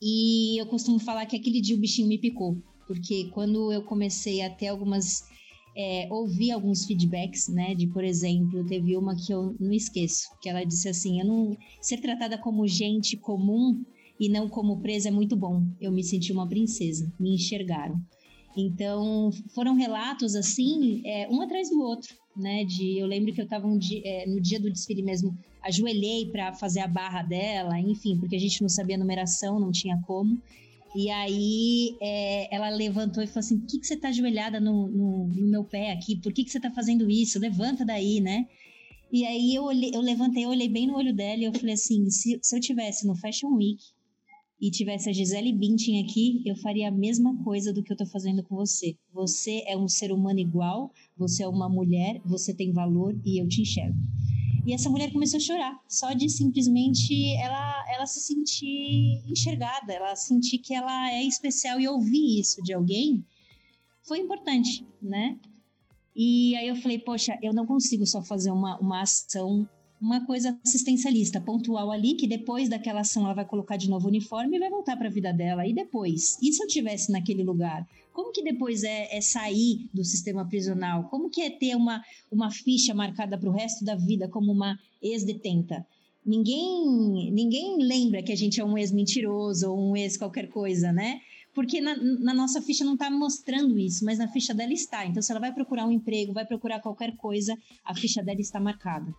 [0.00, 4.40] E eu costumo falar que aquele dia o bichinho me picou, porque quando eu comecei
[4.40, 5.24] a ter algumas.
[5.76, 7.74] É, ouvir alguns feedbacks, né?
[7.74, 11.56] De, por exemplo, teve uma que eu não esqueço, que ela disse assim: eu não
[11.80, 13.82] ser tratada como gente comum
[14.18, 15.62] e não como presa é muito bom.
[15.80, 18.00] Eu me senti uma princesa, me enxergaram.
[18.56, 22.64] Então, foram relatos assim, é, um atrás do outro, né?
[22.64, 26.52] De, eu lembro que eu estava um é, no dia do desfile mesmo, ajoelhei para
[26.52, 30.40] fazer a barra dela, enfim, porque a gente não sabia numeração, não tinha como.
[30.94, 34.88] E aí é, ela levantou e falou assim: Por que, que você está ajoelhada no,
[34.88, 36.16] no, no, meu pé aqui?
[36.16, 37.38] Por que, que você está fazendo isso?
[37.38, 38.46] Levanta daí, né?
[39.12, 41.74] E aí eu, olhei, eu levantei, eu olhei bem no olho dela e eu falei
[41.74, 43.82] assim: se, se eu tivesse no Fashion Week
[44.60, 48.06] e tivesse a Gisele Bündchen aqui, eu faria a mesma coisa do que eu tô
[48.06, 48.96] fazendo com você.
[49.12, 53.48] Você é um ser humano igual, você é uma mulher, você tem valor e eu
[53.48, 53.98] te enxergo.
[54.66, 60.16] E essa mulher começou a chorar, só de simplesmente ela, ela se sentir enxergada, ela
[60.16, 63.24] sentir que ela é especial e ouvir isso de alguém
[64.06, 65.38] foi importante, né?
[66.14, 69.68] E aí eu falei, poxa, eu não consigo só fazer uma, uma ação
[70.00, 74.08] uma coisa assistencialista, pontual ali, que depois daquela ação ela vai colocar de novo o
[74.08, 75.66] uniforme e vai voltar para a vida dela.
[75.66, 76.38] E depois?
[76.42, 77.86] E se eu tivesse naquele lugar?
[78.12, 81.04] Como que depois é, é sair do sistema prisional?
[81.04, 84.78] Como que é ter uma, uma ficha marcada para o resto da vida como uma
[85.02, 85.86] ex-detenta?
[86.24, 91.20] Ninguém, ninguém lembra que a gente é um ex-mentiroso ou um ex qualquer coisa, né?
[91.54, 95.06] porque na, na, nossa ficha não está mostrando isso, mas na ficha dela está.
[95.06, 98.58] Então, se ela vai procurar um emprego, vai procurar qualquer coisa, a ficha dela está
[98.58, 99.14] marcada.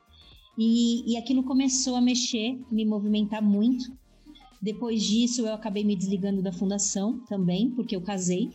[0.58, 3.86] E, e aquilo começou a mexer, me movimentar muito.
[4.62, 8.50] Depois disso, eu acabei me desligando da fundação também, porque eu casei.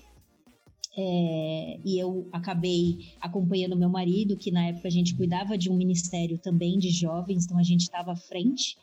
[0.96, 5.76] É, e eu acabei acompanhando meu marido, que na época a gente cuidava de um
[5.76, 8.76] ministério também de jovens, então a gente estava à frente.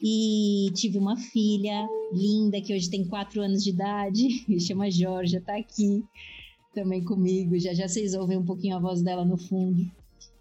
[0.00, 4.28] E tive uma filha linda, que hoje tem quatro anos de idade,
[4.60, 6.02] chama Georgia, tá aqui
[6.74, 7.58] também comigo.
[7.58, 9.90] Já já vocês ouvem um pouquinho a voz dela no fundo.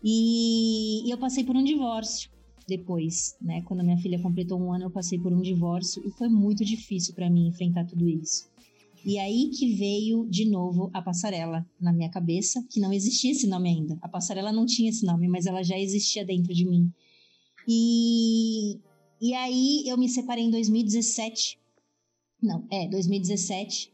[0.03, 2.29] E, e eu passei por um divórcio
[2.67, 3.61] depois, né?
[3.63, 7.13] Quando minha filha completou um ano, eu passei por um divórcio e foi muito difícil
[7.13, 8.49] para mim enfrentar tudo isso.
[9.03, 13.47] E aí que veio de novo a passarela na minha cabeça, que não existia esse
[13.47, 13.97] nome ainda.
[14.01, 16.91] A passarela não tinha esse nome, mas ela já existia dentro de mim.
[17.67, 18.79] E,
[19.19, 21.59] E aí eu me separei em 2017.
[22.41, 23.91] Não, é, 2017.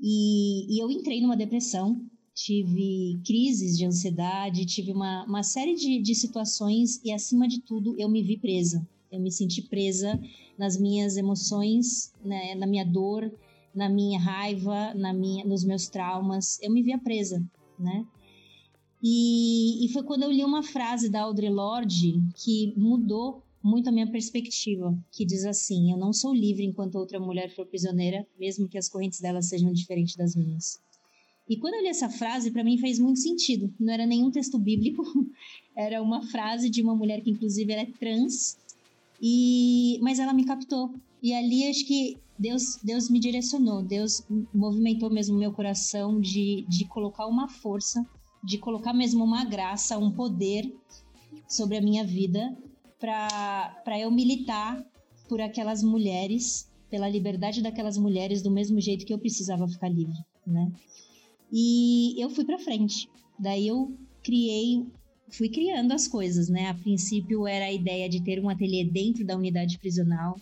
[0.00, 2.00] E, e eu entrei numa depressão,
[2.38, 7.96] tive crises de ansiedade, tive uma, uma série de, de situações e, acima de tudo,
[7.98, 8.86] eu me vi presa.
[9.10, 10.20] Eu me senti presa
[10.56, 13.28] nas minhas emoções, né, na minha dor,
[13.74, 16.60] na minha raiva, na minha, nos meus traumas.
[16.62, 17.44] Eu me via presa,
[17.76, 18.06] né?
[19.02, 23.92] E, e foi quando eu li uma frase da Audre Lorde que mudou muito a
[23.92, 28.68] minha perspectiva, que diz assim: Eu não sou livre enquanto outra mulher for prisioneira, mesmo
[28.68, 30.78] que as correntes dela sejam diferentes das minhas.
[31.48, 33.72] E quando eu li essa frase, para mim fez muito sentido.
[33.80, 35.02] Não era nenhum texto bíblico,
[35.74, 38.58] era uma frase de uma mulher que, inclusive, era trans,
[39.20, 40.94] e mas ela me captou.
[41.22, 44.22] E ali acho que Deus, Deus me direcionou, Deus
[44.54, 48.06] movimentou mesmo meu coração de, de colocar uma força,
[48.44, 50.72] de colocar mesmo uma graça, um poder
[51.48, 52.56] sobre a minha vida
[53.00, 54.84] para eu militar
[55.28, 60.16] por aquelas mulheres, pela liberdade daquelas mulheres do mesmo jeito que eu precisava ficar livre,
[60.46, 60.70] né?
[61.50, 63.08] E eu fui para frente.
[63.38, 64.86] Daí eu criei,
[65.30, 66.68] fui criando as coisas, né?
[66.68, 70.38] A princípio era a ideia de ter um ateliê dentro da unidade prisional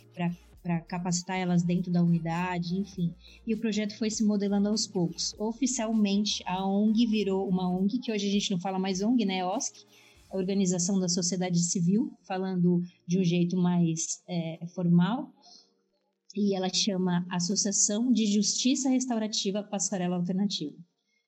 [0.62, 3.14] para capacitar elas dentro da unidade, enfim.
[3.46, 5.34] E o projeto foi se modelando aos poucos.
[5.38, 9.44] Oficialmente, a ONG virou uma ONG, que hoje a gente não fala mais ONG, né?
[9.44, 9.86] OSC,
[10.28, 15.32] a Organização da Sociedade Civil, falando de um jeito mais é, formal.
[16.34, 20.76] E ela chama Associação de Justiça Restaurativa Passarela Alternativa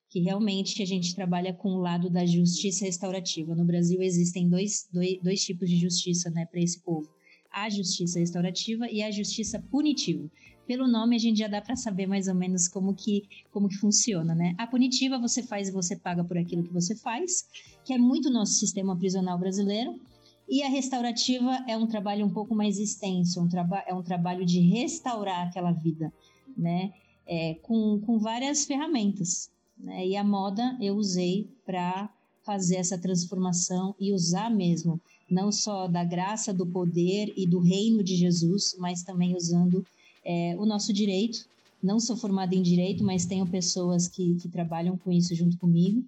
[0.09, 3.53] que realmente a gente trabalha com o lado da justiça restaurativa.
[3.55, 7.07] No Brasil existem dois, dois, dois tipos de justiça né, para esse povo:
[7.51, 10.29] a justiça restaurativa e a justiça punitiva.
[10.65, 13.77] Pelo nome a gente já dá para saber mais ou menos como que, como que
[13.77, 14.53] funciona, né?
[14.57, 17.47] A punitiva você faz e você paga por aquilo que você faz,
[17.83, 19.99] que é muito nosso sistema prisional brasileiro.
[20.47, 23.47] E a restaurativa é um trabalho um pouco mais extenso, um
[23.85, 26.11] é um trabalho de restaurar aquela vida,
[26.57, 26.91] né?
[27.27, 29.51] É, com, com várias ferramentas.
[29.79, 30.07] Né?
[30.07, 32.09] E a moda eu usei para
[32.43, 38.03] fazer essa transformação e usar mesmo, não só da graça, do poder e do reino
[38.03, 39.85] de Jesus, mas também usando
[40.25, 41.45] é, o nosso direito.
[41.81, 46.03] Não sou formada em direito, mas tenho pessoas que, que trabalham com isso junto comigo.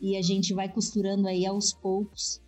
[0.00, 2.40] E a gente vai costurando aí aos poucos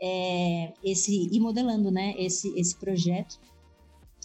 [0.00, 3.38] é, esse e modelando, né, esse, esse projeto.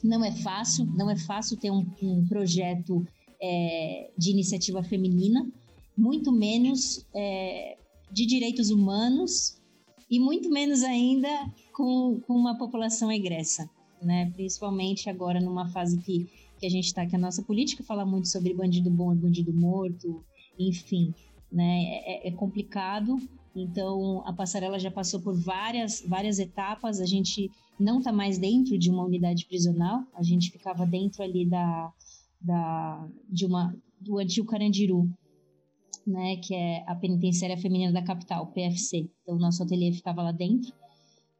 [0.03, 3.05] Não é fácil, não é fácil ter um, um projeto
[3.41, 5.51] é, de iniciativa feminina,
[5.97, 7.77] muito menos é,
[8.11, 9.61] de direitos humanos
[10.09, 11.29] e muito menos ainda
[11.73, 13.69] com, com uma população egressa,
[14.01, 14.29] né?
[14.31, 18.27] Principalmente agora numa fase que, que a gente está, que a nossa política fala muito
[18.27, 20.23] sobre bandido bom e bandido morto,
[20.59, 21.13] enfim,
[21.51, 21.83] né?
[22.05, 23.17] É, é complicado.
[23.55, 26.99] Então a passarela já passou por várias várias etapas.
[26.99, 27.49] A gente
[27.79, 30.03] não está mais dentro de uma unidade prisional.
[30.13, 31.91] A gente ficava dentro ali da,
[32.39, 35.07] da de uma do antigo Carandiru,
[36.05, 39.09] né, que é a penitenciária feminina da capital, PFC.
[39.21, 40.73] Então, nosso ateliê ficava lá dentro.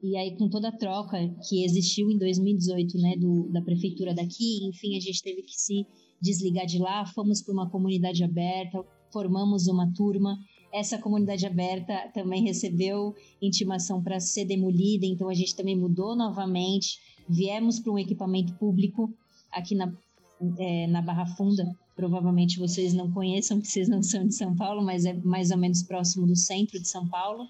[0.02, 4.66] E aí, com toda a troca que existiu em 2018, né, do, da prefeitura daqui,
[4.66, 5.86] enfim, a gente teve que se
[6.20, 10.38] desligar de lá, fomos para uma comunidade aberta, formamos uma turma.
[10.74, 17.00] Essa comunidade aberta também recebeu intimação para ser demolida, então a gente também mudou novamente.
[17.28, 19.14] Viemos para um equipamento público
[19.52, 19.94] aqui na,
[20.58, 21.64] é, na Barra Funda,
[21.96, 25.58] provavelmente vocês não conheçam, porque vocês não são de São Paulo, mas é mais ou
[25.58, 27.48] menos próximo do centro de São Paulo.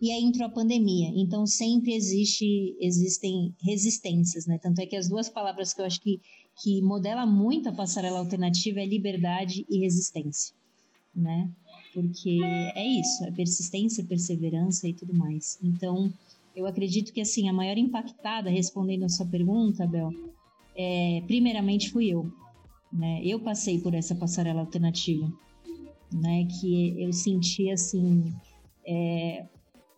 [0.00, 4.56] E aí entrou a pandemia, então sempre existe, existem resistências, né?
[4.58, 6.20] Tanto é que as duas palavras que eu acho que,
[6.62, 10.54] que modela muito a passarela alternativa é liberdade e resistência,
[11.12, 11.50] né?
[11.92, 12.38] Porque
[12.76, 15.58] é isso, é persistência, perseverança e tudo mais.
[15.60, 16.12] Então,
[16.54, 20.12] eu acredito que assim, a maior impactada, respondendo a sua pergunta, Bel,
[20.76, 22.30] é, primeiramente fui eu,
[22.92, 23.20] né?
[23.24, 25.30] Eu passei por essa passarela alternativa,
[26.12, 26.46] né?
[26.46, 28.32] Que eu senti assim
[28.86, 29.46] é,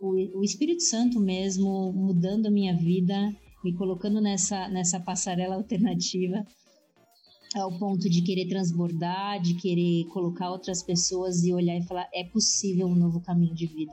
[0.01, 6.45] o, o Espírito Santo mesmo mudando a minha vida, me colocando nessa nessa passarela alternativa
[7.55, 12.25] ao ponto de querer transbordar, de querer colocar outras pessoas e olhar e falar é
[12.25, 13.93] possível um novo caminho de vida,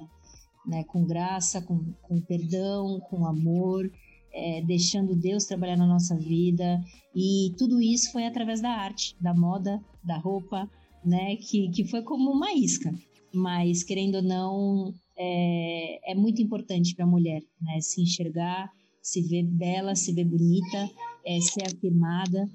[0.66, 0.84] né?
[0.84, 3.92] Com graça, com, com perdão, com amor
[4.38, 6.80] é, deixando Deus trabalhar na nossa vida.
[7.16, 10.70] E tudo isso foi através da arte, da moda, da roupa,
[11.04, 11.36] né?
[11.38, 12.94] Que, que foi como uma isca.
[13.34, 17.82] Mas, querendo ou não, é, é muito importante para a mulher, né?
[17.82, 18.72] Se enxergar,
[19.02, 20.90] se ver bela, se ver bonita,
[21.26, 22.48] é, ser afirmada.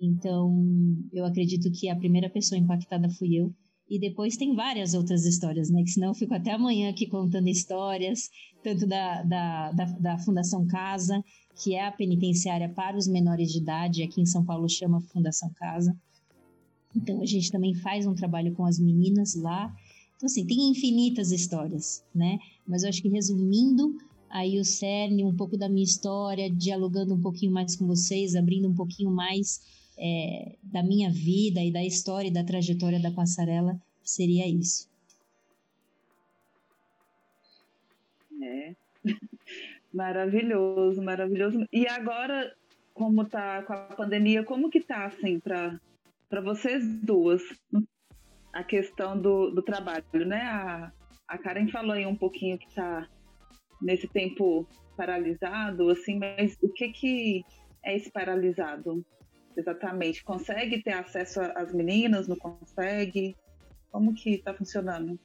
[0.00, 0.64] Então,
[1.12, 3.52] eu acredito que a primeira pessoa impactada fui eu.
[3.88, 5.82] E depois tem várias outras histórias, né?
[5.82, 8.30] Que senão eu fico até amanhã aqui contando histórias,
[8.62, 11.22] tanto da, da, da, da Fundação Casa,
[11.62, 15.50] que é a penitenciária para os menores de idade, aqui em São Paulo chama Fundação
[15.54, 15.94] Casa.
[16.96, 19.74] Então a gente também faz um trabalho com as meninas lá.
[20.16, 22.38] Então, assim, tem infinitas histórias, né?
[22.66, 23.96] Mas eu acho que resumindo,
[24.30, 28.68] aí o cerne, um pouco da minha história, dialogando um pouquinho mais com vocês, abrindo
[28.68, 29.60] um pouquinho mais
[29.98, 34.88] é, da minha vida e da história e da trajetória da passarela, seria isso.
[38.42, 38.74] É.
[39.92, 41.68] Maravilhoso, maravilhoso.
[41.72, 42.52] E agora,
[42.92, 45.78] como tá com a pandemia, como que tá assim para
[46.42, 47.42] vocês duas
[48.52, 50.42] a questão do, do trabalho, né?
[50.42, 50.92] A,
[51.28, 53.08] a Karen falou aí um pouquinho que tá
[53.80, 57.44] nesse tempo paralisado, assim, mas o que que
[57.84, 59.04] é esse paralisado?
[59.56, 60.24] Exatamente.
[60.24, 62.26] Consegue ter acesso às meninas?
[62.26, 63.36] Não consegue?
[63.90, 65.18] Como que está funcionando?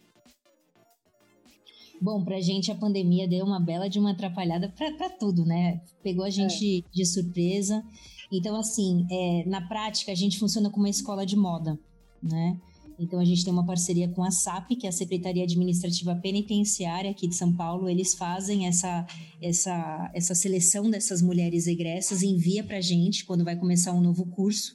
[2.02, 5.82] Bom, pra gente a pandemia deu uma bela de uma atrapalhada para tudo, né?
[6.02, 6.92] Pegou a gente é.
[6.92, 7.84] de surpresa.
[8.32, 11.78] Então, assim, é, na prática, a gente funciona como uma escola de moda,
[12.22, 12.58] né?
[13.00, 17.10] Então, a gente tem uma parceria com a SAP, que é a Secretaria Administrativa Penitenciária
[17.10, 17.88] aqui de São Paulo.
[17.88, 19.08] Eles fazem essa,
[19.42, 24.26] essa, essa seleção dessas mulheres egressas, envia para a gente quando vai começar um novo
[24.26, 24.74] curso.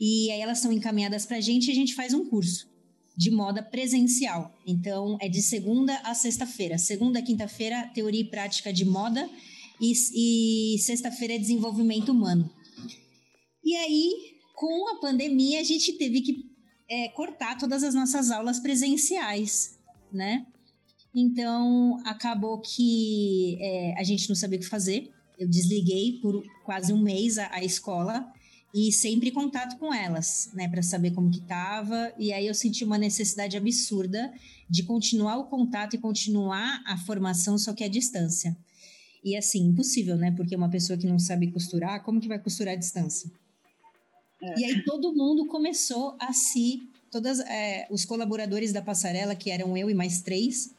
[0.00, 2.66] E aí elas são encaminhadas para a gente e a gente faz um curso
[3.14, 4.54] de moda presencial.
[4.66, 6.78] Então, é de segunda a sexta-feira.
[6.78, 9.28] Segunda, quinta-feira, teoria e prática de moda
[9.80, 12.48] e, e sexta-feira é desenvolvimento humano.
[13.62, 14.12] E aí,
[14.54, 16.47] com a pandemia, a gente teve que
[16.88, 19.78] é, cortar todas as nossas aulas presenciais,
[20.12, 20.46] né?
[21.14, 25.10] Então, acabou que é, a gente não sabia o que fazer.
[25.38, 28.32] Eu desliguei por quase um mês a, a escola
[28.74, 32.12] e sempre contato com elas, né, para saber como que tava.
[32.18, 34.32] E aí eu senti uma necessidade absurda
[34.68, 38.56] de continuar o contato e continuar a formação, só que à distância.
[39.24, 40.30] E assim, impossível, né?
[40.30, 43.30] Porque uma pessoa que não sabe costurar, como que vai costurar à distância?
[44.40, 44.60] É.
[44.60, 46.82] E aí todo mundo começou a se.
[47.10, 50.74] Todos é, os colaboradores da passarela, que eram eu e mais três,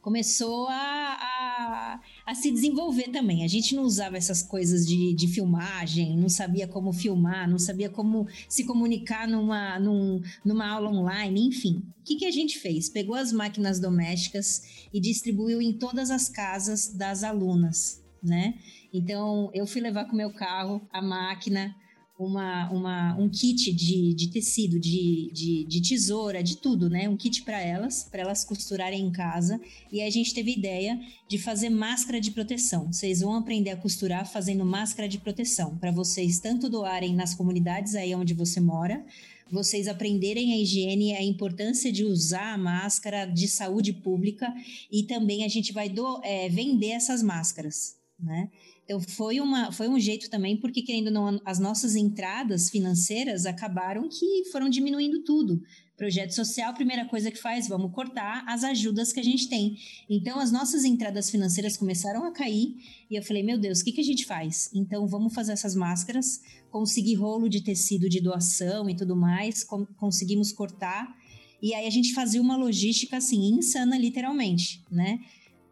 [0.00, 3.44] começou a, a, a, se desenvolver também.
[3.44, 7.90] A gente não usava essas coisas de, de filmagem, não sabia como filmar, não sabia
[7.90, 11.82] como se comunicar numa, num, numa aula online, enfim.
[12.00, 12.88] O que, que a gente fez?
[12.88, 18.54] Pegou as máquinas domésticas e distribuiu em todas as casas das alunas, né?
[18.92, 21.74] Então, eu fui levar com meu carro a máquina,
[22.20, 27.08] uma, uma, um kit de, de tecido, de, de, de tesoura, de tudo, né?
[27.08, 29.58] Um kit para elas, para elas costurarem em casa.
[29.90, 32.92] E a gente teve ideia de fazer máscara de proteção.
[32.92, 37.94] Vocês vão aprender a costurar fazendo máscara de proteção, para vocês tanto doarem nas comunidades
[37.94, 39.02] aí onde você mora,
[39.50, 44.52] vocês aprenderem a higiene, a importância de usar a máscara de saúde pública
[44.92, 48.50] e também a gente vai do, é, vender essas máscaras, né?
[48.90, 54.08] Então foi, uma, foi um jeito também, porque querendo não, as nossas entradas financeiras acabaram
[54.08, 55.62] que foram diminuindo tudo.
[55.96, 59.76] Projeto social, primeira coisa que faz, vamos cortar as ajudas que a gente tem.
[60.08, 62.74] Então as nossas entradas financeiras começaram a cair
[63.08, 64.68] e eu falei, meu Deus, o que, que a gente faz?
[64.74, 69.64] Então vamos fazer essas máscaras, conseguir rolo de tecido de doação e tudo mais,
[69.98, 71.16] conseguimos cortar.
[71.62, 75.20] E aí a gente fazia uma logística assim, insana, literalmente, né?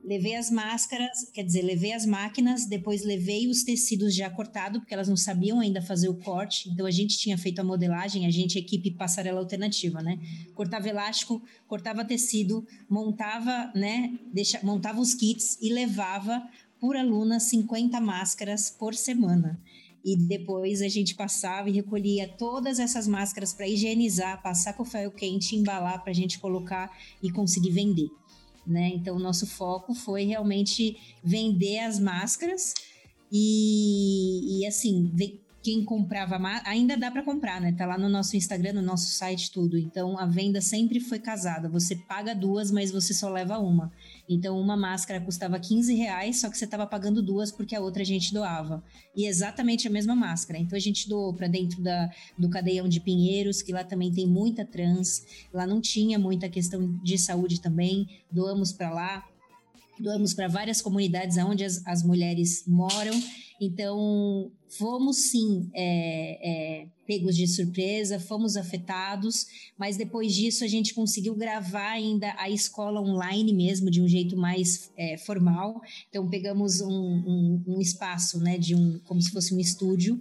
[0.04, 4.94] Levei as máscaras, quer dizer, levei as máquinas, depois levei os tecidos já cortados, porque
[4.94, 8.30] elas não sabiam ainda fazer o corte, então a gente tinha feito a modelagem, a
[8.30, 10.18] gente, equipe passarela alternativa, né?
[10.54, 16.42] Cortava elástico, cortava tecido, montava, né, deixa, montava os kits e levava
[16.80, 19.60] por aluna 50 máscaras por semana.
[20.04, 25.10] E depois a gente passava e recolhia todas essas máscaras para higienizar, passar com ferro
[25.10, 28.08] quente, embalar para a gente colocar e conseguir vender
[28.68, 28.88] né?
[28.94, 32.74] Então, o nosso foco foi realmente vender as máscaras
[33.30, 35.12] e, e assim,
[35.62, 37.72] quem comprava ainda dá para comprar, né?
[37.72, 39.76] Tá lá no nosso Instagram, no nosso site, tudo.
[39.76, 41.68] Então a venda sempre foi casada.
[41.68, 43.92] Você paga duas, mas você só leva uma.
[44.28, 48.02] Então uma máscara custava 15 reais, só que você estava pagando duas porque a outra
[48.02, 48.82] a gente doava.
[49.16, 50.58] E exatamente a mesma máscara.
[50.58, 54.26] Então a gente doou para dentro da, do cadeião de Pinheiros, que lá também tem
[54.26, 55.24] muita trans.
[55.52, 58.06] Lá não tinha muita questão de saúde também.
[58.30, 59.24] Doamos para lá
[60.00, 63.12] doamos para várias comunidades onde as, as mulheres moram.
[63.60, 69.46] Então, fomos sim é, é, pegos de surpresa, fomos afetados,
[69.78, 74.36] mas depois disso a gente conseguiu gravar ainda a escola online mesmo, de um jeito
[74.36, 75.80] mais é, formal.
[76.08, 80.20] Então, pegamos um, um, um, espaço, né, de um, como se fosse um estúdio,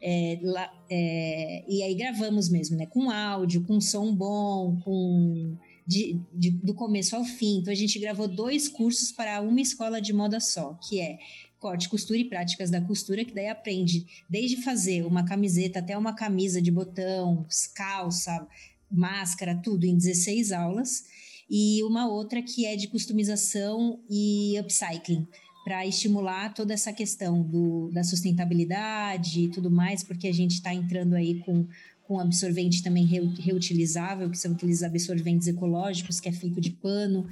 [0.00, 2.86] É, lá, é, e aí gravamos mesmo, né?
[2.86, 7.58] Com áudio, com som bom, com de, de, do começo ao fim.
[7.58, 11.18] Então a gente gravou dois cursos para uma escola de moda só, que é
[11.58, 16.14] corte, costura e práticas da costura, que daí aprende desde fazer uma camiseta até uma
[16.14, 18.46] camisa de botão, calça,
[18.90, 21.04] máscara, tudo em 16 aulas.
[21.50, 25.26] E uma outra que é de customização e upcycling
[25.64, 30.72] para estimular toda essa questão do, da sustentabilidade e tudo mais, porque a gente está
[30.72, 31.66] entrando aí com,
[32.04, 37.26] com absorvente também reutilizável, que são aqueles absorventes ecológicos, que é feito de pano,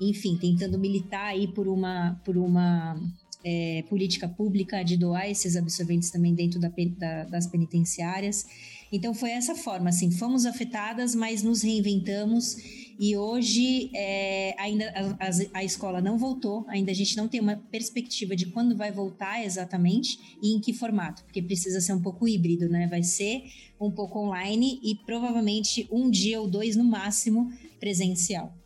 [0.00, 3.00] enfim, tentando militar aí por uma, por uma
[3.44, 8.46] é, política pública de doar esses absorventes também dentro da, da, das penitenciárias.
[8.90, 12.56] Então foi essa forma, assim, fomos afetadas, mas nos reinventamos
[12.98, 17.38] e hoje é, ainda a, a, a, escola não voltou, ainda a gente não tem
[17.38, 22.02] uma perspectiva de quando vai voltar exatamente e em que formato, porque precisa ser um
[22.02, 22.88] pouco híbrido, né?
[22.88, 23.44] Vai ser
[23.80, 28.57] um pouco online e provavelmente um dia ou dois no máximo presencial.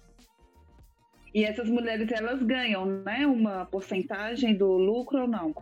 [1.35, 3.27] E essas mulheres elas ganham, né?
[3.27, 5.53] Uma porcentagem do lucro ou não?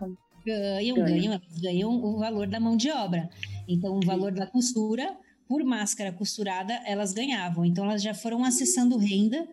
[0.44, 3.28] Ganham, ganham, ganham, ganham o valor da mão de obra.
[3.68, 5.16] Então, o valor da costura
[5.46, 7.64] por máscara costurada, elas ganhavam.
[7.64, 9.48] Então, elas já foram acessando renda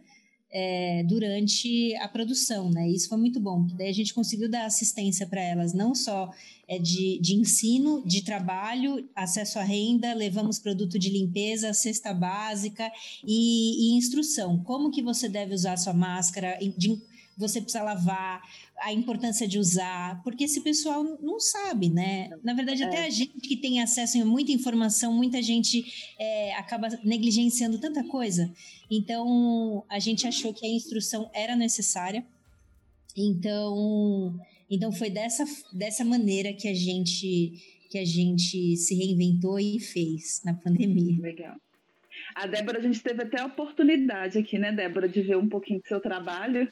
[0.51, 2.89] é, durante a produção, né?
[2.89, 6.31] Isso foi muito bom, daí a gente conseguiu dar assistência para elas, não só
[6.67, 12.91] é, de, de ensino, de trabalho, acesso à renda, levamos produto de limpeza, cesta básica
[13.25, 14.63] e, e instrução.
[14.63, 17.01] Como que você deve usar sua máscara, de,
[17.37, 18.41] você precisa lavar,
[18.79, 22.29] a importância de usar, porque esse pessoal não sabe, né?
[22.43, 23.05] Na verdade, até é.
[23.05, 25.85] a gente que tem acesso a muita informação, muita gente
[26.19, 28.51] é, acaba negligenciando tanta coisa.
[28.89, 32.25] Então, a gente achou que a instrução era necessária.
[33.15, 39.79] Então, então foi dessa, dessa maneira que a gente que a gente se reinventou e
[39.79, 41.21] fez na pandemia.
[41.21, 41.55] Legal.
[42.35, 45.79] A Débora, a gente teve até a oportunidade aqui, né, Débora, de ver um pouquinho
[45.79, 46.69] do seu trabalho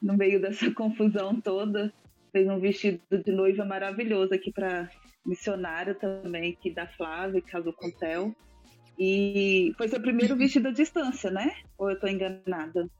[0.00, 1.92] no meio dessa confusão toda.
[2.32, 4.90] Fez um vestido de noiva maravilhoso aqui para
[5.24, 8.36] missionária também, aqui da Flávia, que casou com o Theo.
[8.98, 11.54] E foi seu primeiro vestido à distância, né?
[11.76, 12.88] Ou eu estou enganada?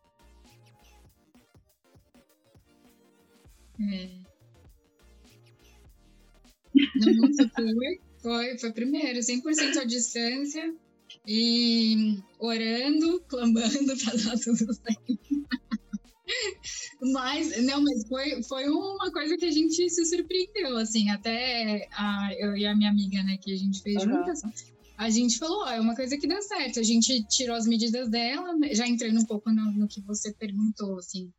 [3.81, 4.29] É.
[6.75, 10.75] Não, foi, foi, foi primeiro, 100% à distância
[11.27, 15.19] e orando, clamando para dar tudo certo.
[17.01, 22.31] Mas, não, mas foi, foi uma coisa que a gente se surpreendeu, assim, até a,
[22.39, 24.15] eu e a minha amiga, né, que a gente fez uhum.
[24.15, 24.43] juntas,
[24.99, 26.81] a gente falou, ó, é uma coisa que dá certo.
[26.81, 30.33] A gente tirou as medidas dela, né, já entrando um pouco no, no que você
[30.33, 31.31] perguntou, assim.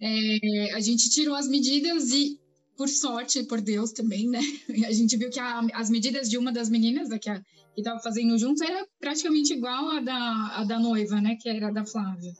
[0.00, 2.40] É, a gente tirou as medidas e,
[2.76, 4.40] por sorte, por Deus também, né,
[4.88, 7.42] a gente viu que a, as medidas de uma das meninas, da que, a,
[7.74, 11.84] que tava fazendo junto, era praticamente igual a da, da noiva, né, que era da
[11.84, 12.32] Flávia.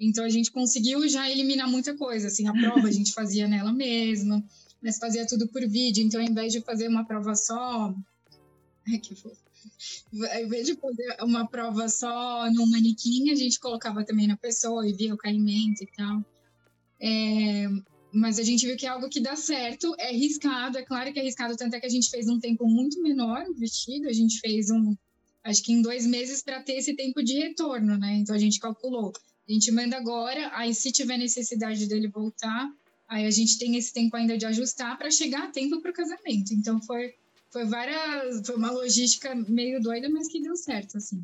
[0.00, 3.70] Então a gente conseguiu já eliminar muita coisa, assim, a prova a gente fazia nela
[3.70, 4.42] mesma,
[4.82, 7.94] mas fazia tudo por vídeo, então ao invés de fazer uma prova só,
[8.88, 9.36] ai que fofo.
[10.32, 14.88] Ao invés de fazer uma prova só no manequim, a gente colocava também na pessoa
[14.88, 16.24] e via o caimento e tal.
[16.98, 17.68] É,
[18.10, 21.18] mas a gente viu que é algo que dá certo, é arriscado, é claro que
[21.18, 24.12] é arriscado, tanto é que a gente fez um tempo muito menor o vestido, a
[24.14, 24.96] gente fez um,
[25.44, 28.16] acho que em dois meses para ter esse tempo de retorno, né?
[28.16, 29.12] Então a gente calculou
[29.50, 32.72] a gente manda agora, aí se tiver necessidade dele voltar,
[33.08, 35.94] aí a gente tem esse tempo ainda de ajustar para chegar a tempo para o
[35.94, 36.54] casamento.
[36.54, 37.14] Então foi
[37.50, 41.20] foi várias, foi uma logística meio doida, mas que deu certo assim.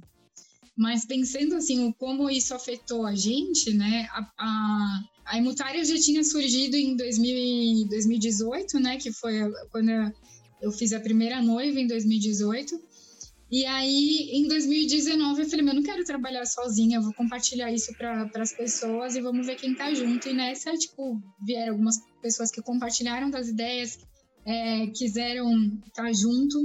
[0.76, 4.08] Mas pensando assim, como isso afetou a gente, né?
[4.10, 8.96] A, a, a Imutária já tinha surgido em 2000, 2018, né?
[8.98, 9.34] Que foi
[9.70, 9.90] quando
[10.60, 12.76] eu fiz a primeira noiva em 2018.
[13.50, 17.96] E aí, em 2019, eu falei, meu, eu não quero trabalhar sozinha, vou compartilhar isso
[17.96, 20.28] para as pessoas e vamos ver quem tá junto.
[20.28, 23.98] E nessa, tipo, vieram algumas pessoas que compartilharam das ideias,
[24.44, 25.48] é, quiseram
[25.86, 26.58] estar tá junto.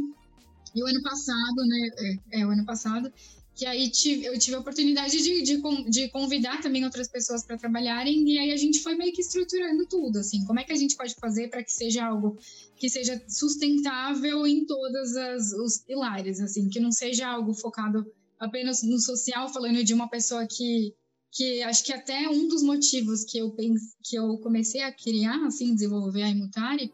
[0.74, 1.90] E o ano passado, né,
[2.34, 3.14] é, é, o ano passado,
[3.62, 7.60] que aí tive, eu tive a oportunidade de, de, de convidar também outras pessoas para
[7.60, 10.76] trabalharem, e aí a gente foi meio que estruturando tudo, assim, como é que a
[10.76, 12.40] gente pode fazer para que seja algo
[12.76, 15.12] que seja sustentável em todos
[15.64, 18.04] os pilares, assim, que não seja algo focado
[18.40, 20.96] apenas no social, falando de uma pessoa que,
[21.32, 25.40] que acho que até um dos motivos que eu, pense, que eu comecei a criar,
[25.46, 26.92] assim, desenvolver a Imutari,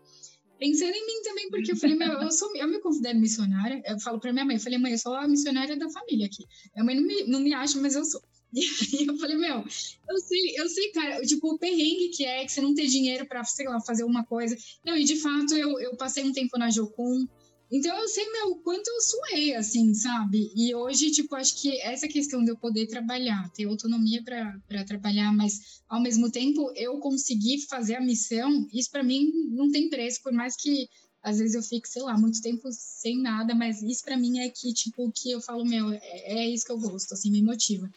[0.58, 3.82] pensando em mim também, porque eu falei, eu, sou, eu me considero missionária.
[3.86, 6.46] Eu falo pra minha mãe, eu falei, mãe, eu sou a missionária da família aqui.
[6.76, 8.22] Minha mãe não me, não me acha, mas eu sou.
[8.54, 12.46] E aí eu falei, meu, eu sei, eu sei, cara, tipo, o perrengue que é
[12.46, 14.56] que você não ter dinheiro pra, sei lá, fazer uma coisa.
[14.86, 17.28] Não, e de fato, eu, eu passei um tempo na Jocum,
[17.70, 20.52] Então eu sei, meu, o quanto eu suei, assim, sabe?
[20.56, 25.34] E hoje, tipo, acho que essa questão de eu poder trabalhar, ter autonomia para trabalhar,
[25.34, 30.24] mas ao mesmo tempo eu conseguir fazer a missão, isso para mim não tem preço,
[30.24, 30.88] por mais que
[31.22, 34.50] às vezes eu fico, sei lá, muito tempo sem nada, mas isso para mim é
[34.50, 37.92] que, tipo, que eu falo, meu, é, é, isso que eu gosto, assim, me motiva.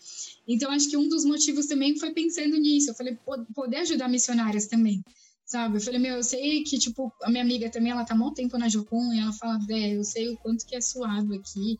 [0.49, 2.91] Então, acho que um dos motivos também foi pensando nisso.
[2.91, 3.17] Eu falei,
[3.55, 5.01] poder ajudar missionárias também
[5.51, 5.79] sabe?
[5.79, 8.37] Eu falei, meu, eu sei que, tipo, a minha amiga também, ela tá há muito
[8.37, 11.77] tempo na Jocum e ela fala, Bé, eu sei o quanto que é suado aqui.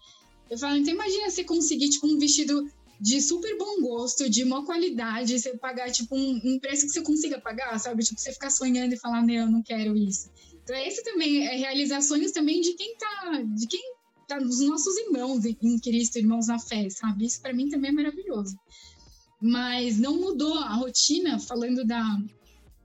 [0.51, 2.69] Eu falo, então imagina você conseguir, tipo, um vestido
[3.01, 7.01] de super bom gosto, de boa qualidade, você pagar, tipo, um, um, preço que você
[7.01, 8.03] consiga pagar, sabe?
[8.03, 10.29] Tipo, você ficar sonhando e falar, meu, eu não quero isso.
[10.65, 13.81] Então, esse também é realizar sonhos também de quem tá, de quem
[14.27, 17.25] tá, dos nossos irmãos em Cristo, irmãos na fé, sabe?
[17.25, 18.59] Isso para mim também é maravilhoso.
[19.41, 22.03] Mas não mudou a rotina, falando da,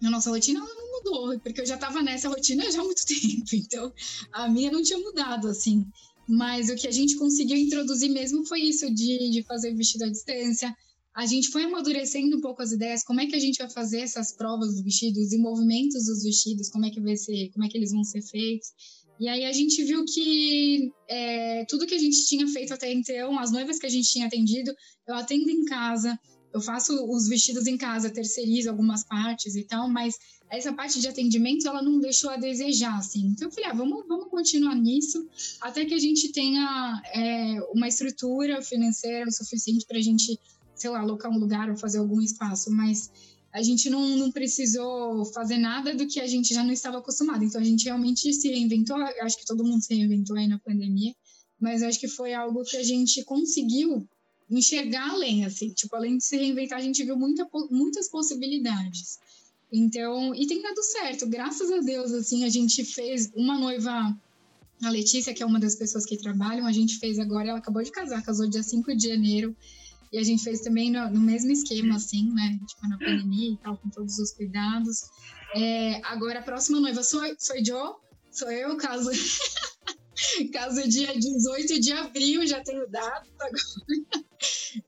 [0.08, 3.06] a nossa rotina ela não mudou, porque eu já estava nessa rotina já há muito
[3.08, 3.94] tempo, então
[4.32, 5.86] a minha não tinha mudado, assim.
[6.28, 10.10] Mas o que a gente conseguiu introduzir mesmo foi isso, de, de fazer vestido à
[10.10, 10.76] distância.
[11.14, 14.00] A gente foi amadurecendo um pouco as ideias, como é que a gente vai fazer
[14.00, 17.70] essas provas dos vestidos e movimentos dos vestidos, como é que vai ser, como é
[17.70, 18.70] que eles vão ser feitos.
[19.18, 23.40] E aí a gente viu que é, tudo que a gente tinha feito até então,
[23.40, 24.74] as noivas que a gente tinha atendido,
[25.08, 26.20] eu atendo em casa,
[26.56, 30.18] eu faço os vestidos em casa, terceirizo algumas partes e tal, mas
[30.50, 33.28] essa parte de atendimento ela não deixou a desejar, assim.
[33.28, 35.28] Então eu falei, ah, vamos, vamos continuar nisso
[35.60, 40.40] até que a gente tenha é, uma estrutura financeira suficiente para a gente,
[40.74, 43.12] sei lá, alocar um lugar ou fazer algum espaço, mas
[43.52, 47.44] a gente não, não precisou fazer nada do que a gente já não estava acostumado.
[47.44, 51.14] Então a gente realmente se reinventou, acho que todo mundo se reinventou aí na pandemia,
[51.60, 54.08] mas acho que foi algo que a gente conseguiu
[54.50, 59.20] enxergar além, assim, tipo, além de se reinventar, a gente viu muita, muitas possibilidades.
[59.72, 64.16] Então, e tem dado certo, graças a Deus, assim, a gente fez uma noiva,
[64.84, 67.82] a Letícia, que é uma das pessoas que trabalham, a gente fez agora, ela acabou
[67.82, 69.56] de casar, casou dia 5 de janeiro,
[70.14, 73.58] e a gente fez também no, no mesmo esquema, assim, né, tipo, na pandemia e
[73.58, 75.10] tal, com todos os cuidados.
[75.56, 77.96] É, agora, a próxima noiva sou, sou eu,
[78.32, 79.10] sou eu, caso...
[80.52, 84.26] caso dia 18 de abril, já tenho data agora.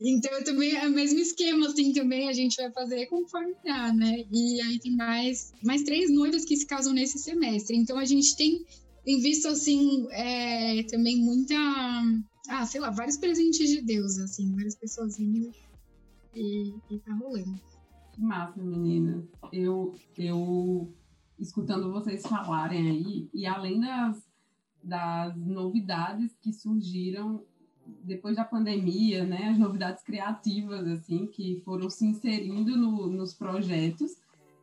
[0.02, 4.26] Então, também é o mesmo esquema, assim, também a gente vai fazer conforme dá, né?
[4.32, 7.76] E aí tem mais, mais três noivas que se casam nesse semestre.
[7.76, 8.66] Então, a gente tem,
[9.06, 11.56] tem visto, assim, é, também muita...
[12.50, 15.52] Ah, sei lá, vários presentes de Deus, assim, várias pessoas indo
[16.38, 17.60] e, e tá rolando.
[18.14, 19.28] Que massa, menina.
[19.52, 20.94] Eu, eu,
[21.40, 24.27] escutando vocês falarem aí, e além das,
[24.88, 27.44] das novidades que surgiram
[28.04, 34.18] depois da pandemia, né, as novidades criativas assim que foram se inserindo no, nos projetos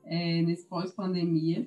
[0.05, 1.66] é, nesse pós-pandemia,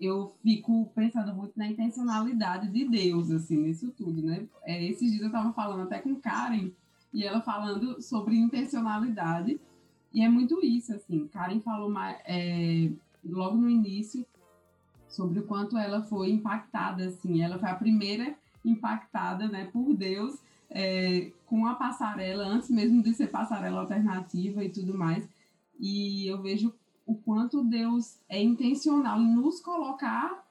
[0.00, 4.46] eu fico pensando muito na intencionalidade de Deus assim nisso tudo, né?
[4.62, 6.70] É, esses dias eu estava falando até com Karen
[7.12, 9.58] e ela falando sobre intencionalidade
[10.12, 11.26] e é muito isso assim.
[11.28, 11.92] Karen falou
[12.24, 12.90] é,
[13.24, 14.24] logo no início
[15.18, 17.42] sobre o quanto ela foi impactada assim.
[17.42, 20.38] Ela foi a primeira impactada, né, por Deus
[20.70, 25.28] é, com a passarela, antes mesmo de ser passarela alternativa e tudo mais.
[25.80, 26.72] E eu vejo
[27.04, 30.44] o quanto Deus é intencional em nos colocar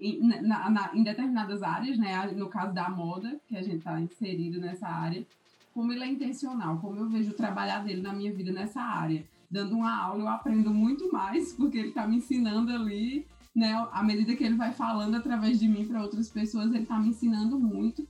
[0.00, 2.26] em, na, na, em determinadas áreas, né?
[2.32, 5.26] No caso da moda, que a gente está inserido nessa área,
[5.74, 9.22] como ele é intencional, como eu vejo o trabalhar dele na minha vida nessa área.
[9.50, 13.72] Dando uma aula, eu aprendo muito mais, porque ele está me ensinando ali, né?
[13.92, 17.08] À medida que ele vai falando através de mim para outras pessoas, ele está me
[17.08, 18.06] ensinando muito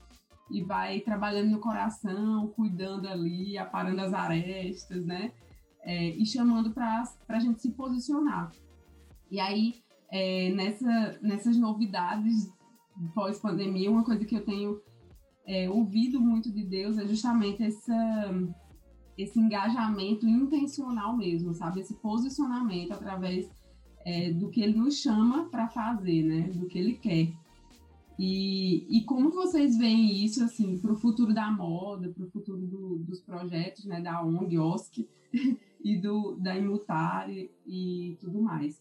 [0.50, 5.32] e vai trabalhando no coração, cuidando ali, aparando as arestas, né?
[5.82, 8.50] É, e chamando para a gente se posicionar.
[9.30, 9.74] E aí,
[10.10, 12.50] é, nessa, nessas novidades
[13.14, 14.80] pós-pandemia, uma coisa que eu tenho
[15.46, 18.32] é, ouvido muito de Deus é justamente essa,
[19.18, 21.80] esse engajamento intencional mesmo, sabe?
[21.80, 23.50] Esse posicionamento através
[24.04, 26.50] é, do que ele nos chama para fazer, né?
[26.52, 27.32] Do que ele quer.
[28.18, 32.64] E, e como vocês veem isso assim para o futuro da moda, para o futuro
[32.64, 35.08] do, dos projetos, né, da ONG, OSC
[35.82, 38.80] e do da Imutare e tudo mais?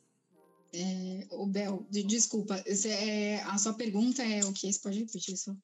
[0.76, 4.72] É, o Bel, de, desculpa, é, a sua pergunta é o que?
[4.72, 5.56] Você pode repetir isso?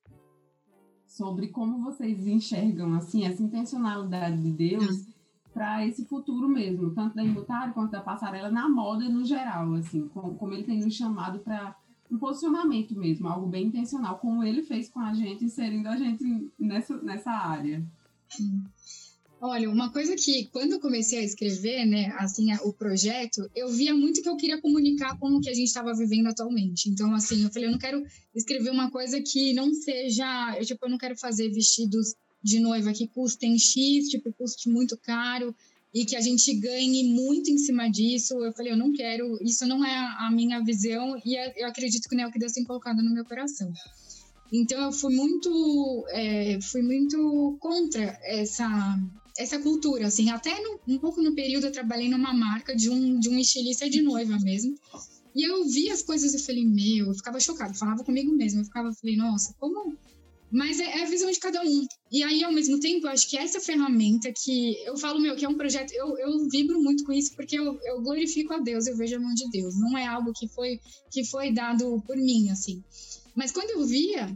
[1.07, 5.18] Sobre como vocês enxergam assim essa intencionalidade de Deus ah.
[5.59, 10.07] Para esse futuro mesmo, tanto da Imutare quanto da passarela na moda no geral, assim,
[10.07, 11.75] como, como ele tem nos chamado para
[12.09, 16.49] um posicionamento mesmo, algo bem intencional, como ele fez com a gente, inserindo a gente
[16.57, 17.85] nessa, nessa área.
[19.41, 23.93] Olha, uma coisa que quando eu comecei a escrever, né, assim, o projeto, eu via
[23.93, 26.89] muito que eu queria comunicar com o que a gente estava vivendo atualmente.
[26.89, 28.01] Então, assim, eu falei, eu não quero
[28.33, 32.93] escrever uma coisa que não seja, eu, tipo, eu não quero fazer vestidos de noiva
[32.93, 35.55] que custem X, tipo, custe muito caro
[35.93, 38.33] e que a gente ganhe muito em cima disso.
[38.43, 42.15] Eu falei, eu não quero, isso não é a minha visão e eu acredito que
[42.15, 43.71] não é o que Deus tem colocado no meu coração.
[44.51, 48.97] Então eu fui muito, é, fui muito contra essa
[49.37, 53.17] essa cultura, assim, até no, um pouco no período eu trabalhei numa marca de um,
[53.17, 54.75] de um estilista de noiva mesmo,
[55.33, 58.65] e eu vi as coisas e falei, meu, eu ficava chocada, falava comigo mesmo, eu
[58.65, 59.97] ficava, falei, nossa, como...
[60.51, 61.85] Mas é, é, a visão de cada um.
[62.11, 65.45] E aí, ao mesmo tempo, eu acho que essa ferramenta que eu falo, meu, que
[65.45, 68.87] é um projeto, eu, eu vibro muito com isso porque eu, eu glorifico a Deus,
[68.87, 69.79] eu vejo a mão de Deus.
[69.79, 70.79] Não é algo que foi,
[71.11, 72.83] que foi dado por mim, assim.
[73.35, 74.35] Mas quando eu via,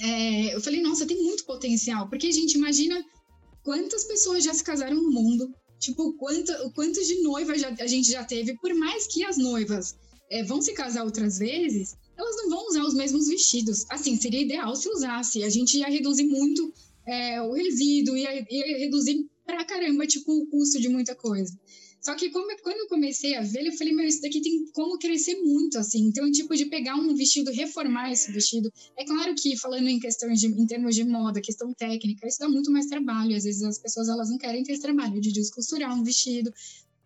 [0.00, 2.08] é, eu falei, nossa, tem muito potencial.
[2.08, 3.04] Porque, gente, imagina
[3.62, 8.24] quantas pessoas já se casaram no mundo, tipo, quanto, quantos de noivas a gente já
[8.24, 9.94] teve, por mais que as noivas
[10.30, 13.84] é, vão se casar outras vezes, elas não vão usar os mesmos vestidos.
[13.90, 15.44] Assim, seria ideal se usasse.
[15.44, 16.72] A gente ia reduzir muito
[17.06, 21.56] é, o resíduo, ia, ia reduzir pra caramba, tipo, o custo de muita coisa.
[22.06, 24.96] Só que como, quando eu comecei a ver, eu falei, meu, isso daqui tem como
[24.96, 26.06] crescer muito, assim.
[26.06, 28.72] Então, tipo, de pegar um vestido, reformar esse vestido.
[28.96, 32.48] É claro que, falando em questões de, em termos de moda, questão técnica, isso dá
[32.48, 33.36] muito mais trabalho.
[33.36, 36.52] Às vezes as pessoas, elas não querem ter esse trabalho de descosturar um vestido,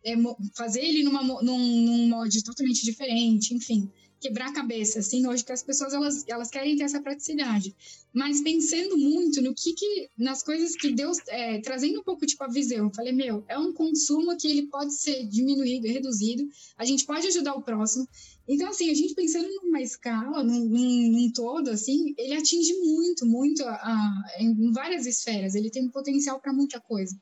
[0.04, 0.14] é,
[0.56, 3.90] fazer ele numa, num, num molde totalmente diferente, enfim
[4.20, 7.74] quebrar a cabeça, assim, hoje que as pessoas elas, elas querem ter essa praticidade,
[8.12, 12.44] mas pensando muito no que, que nas coisas que Deus é, trazendo um pouco tipo
[12.44, 16.46] a visão, eu falei meu, é um consumo que ele pode ser diminuído, reduzido,
[16.76, 18.06] a gente pode ajudar o próximo,
[18.46, 23.24] então assim a gente pensando numa escala, num, num, num todo assim, ele atinge muito,
[23.24, 27.16] muito a, a, em várias esferas, ele tem potencial para muita coisa.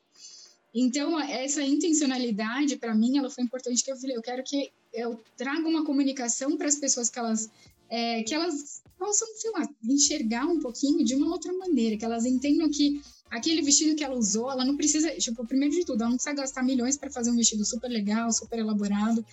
[0.73, 5.19] Então, essa intencionalidade, para mim, ela foi importante que eu falei, eu quero que eu
[5.35, 7.49] traga uma comunicação para as pessoas que elas,
[7.89, 12.25] é, que elas possam, sei lá, enxergar um pouquinho de uma outra maneira, que elas
[12.25, 16.09] entendam que aquele vestido que ela usou, ela não precisa, tipo, primeiro de tudo, ela
[16.09, 19.25] não precisa gastar milhões para fazer um vestido super legal, super elaborado.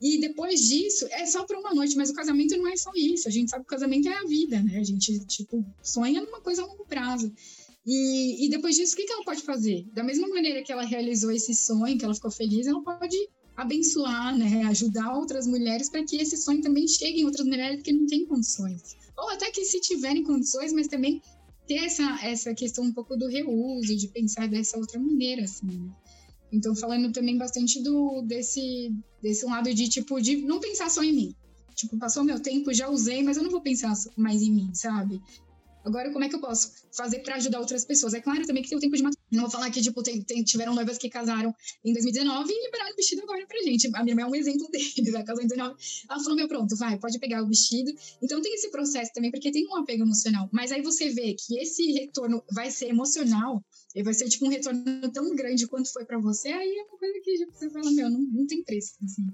[0.00, 3.28] E depois disso, é só para uma noite, mas o casamento não é só isso.
[3.28, 4.80] A gente sabe que o casamento é a vida, né?
[4.80, 7.32] A gente, tipo, sonha numa coisa a longo prazo.
[7.86, 9.84] E, e depois disso, o que, que ela pode fazer?
[9.92, 13.16] Da mesma maneira que ela realizou esse sonho, que ela ficou feliz, ela pode
[13.56, 17.92] abençoar, né, ajudar outras mulheres para que esse sonho também chegue em outras mulheres que
[17.92, 18.96] não têm condições.
[19.16, 21.20] Ou até que se tiverem condições, mas também
[21.66, 25.92] ter essa, essa questão um pouco do reuso, de pensar dessa outra maneira, assim, né?
[26.52, 31.12] Então, falando também bastante do, desse, desse lado de, tipo, de não pensar só em
[31.12, 31.34] mim.
[31.74, 35.20] Tipo, passou meu tempo, já usei, mas eu não vou pensar mais em mim, sabe?
[35.84, 38.14] Agora, como é que eu posso fazer para ajudar outras pessoas?
[38.14, 39.26] É claro também que tem o tempo de maturidade.
[39.32, 41.54] Não vou falar que, tipo, tem, tem, tiveram noivas que casaram
[41.84, 43.88] em 2019 e liberaram o vestido agora pra gente.
[43.94, 45.08] A minha irmã é um exemplo deles.
[45.08, 45.76] Ela casou em 2019.
[46.08, 47.92] Ela falou, meu, pronto, vai, pode pegar o vestido.
[48.22, 50.48] Então tem esse processo também, porque tem um apego emocional.
[50.52, 53.62] Mas aí você vê que esse retorno vai ser emocional,
[53.94, 56.98] e vai ser, tipo, um retorno tão grande quanto foi para você, aí é uma
[56.98, 59.26] coisa que tipo, você fala, meu, não, não tem preço, assim.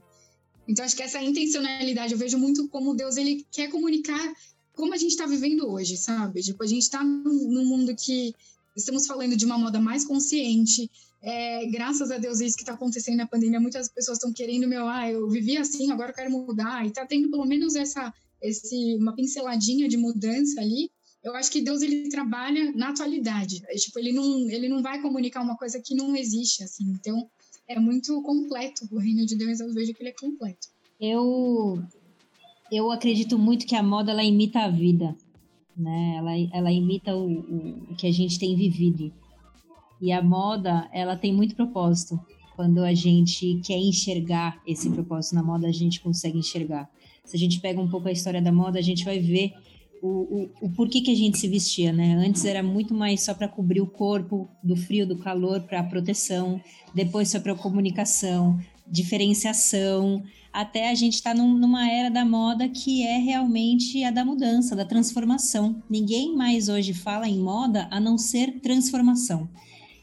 [0.66, 4.34] Então, acho que essa intencionalidade, eu vejo muito como Deus, ele quer comunicar
[4.78, 6.40] como a gente está vivendo hoje, sabe?
[6.40, 8.32] Tipo, a gente está num, mundo que
[8.76, 10.88] estamos falando de uma moda mais consciente.
[11.20, 14.86] É, graças a Deus, isso que está acontecendo na pandemia, muitas pessoas estão querendo, meu,
[14.86, 16.84] ah, eu vivi assim, agora eu quero mudar.
[16.84, 20.92] E está tendo pelo menos essa, esse, uma pinceladinha de mudança ali.
[21.24, 23.60] Eu acho que Deus ele trabalha na atualidade.
[23.66, 26.84] É, tipo, ele não, ele não vai comunicar uma coisa que não existe, assim.
[26.84, 27.28] Então,
[27.66, 28.88] é muito completo.
[28.92, 30.68] O reino de Deus, eu vejo que ele é completo.
[31.00, 31.82] Eu
[32.70, 35.16] eu acredito muito que a moda ela imita a vida,
[35.76, 36.16] né?
[36.16, 37.38] Ela, ela imita o,
[37.90, 39.12] o, que a gente tem vivido.
[40.00, 42.18] E a moda, ela tem muito propósito.
[42.54, 46.90] Quando a gente quer enxergar esse propósito na moda, a gente consegue enxergar.
[47.24, 49.52] Se a gente pega um pouco a história da moda, a gente vai ver
[50.02, 52.14] o, o, o porquê que a gente se vestia, né?
[52.14, 56.60] Antes era muito mais só para cobrir o corpo do frio, do calor, para proteção.
[56.94, 58.58] Depois foi para comunicação,
[58.90, 60.22] diferenciação
[60.52, 64.24] até a gente estar tá num, numa era da moda que é realmente a da
[64.24, 65.82] mudança, da transformação.
[65.88, 69.48] Ninguém mais hoje fala em moda a não ser transformação.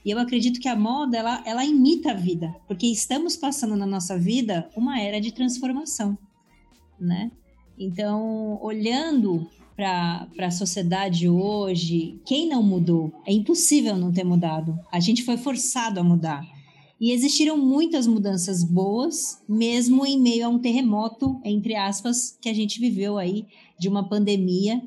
[0.05, 3.87] E eu acredito que a moda ela, ela imita a vida, porque estamos passando na
[3.87, 6.17] nossa vida uma era de transformação,
[6.99, 7.31] né?
[7.77, 13.11] Então, olhando para a sociedade hoje, quem não mudou?
[13.25, 14.79] É impossível não ter mudado.
[14.91, 16.54] A gente foi forçado a mudar.
[16.99, 22.53] E existiram muitas mudanças boas, mesmo em meio a um terremoto, entre aspas, que a
[22.53, 23.45] gente viveu aí,
[23.77, 24.81] de uma pandemia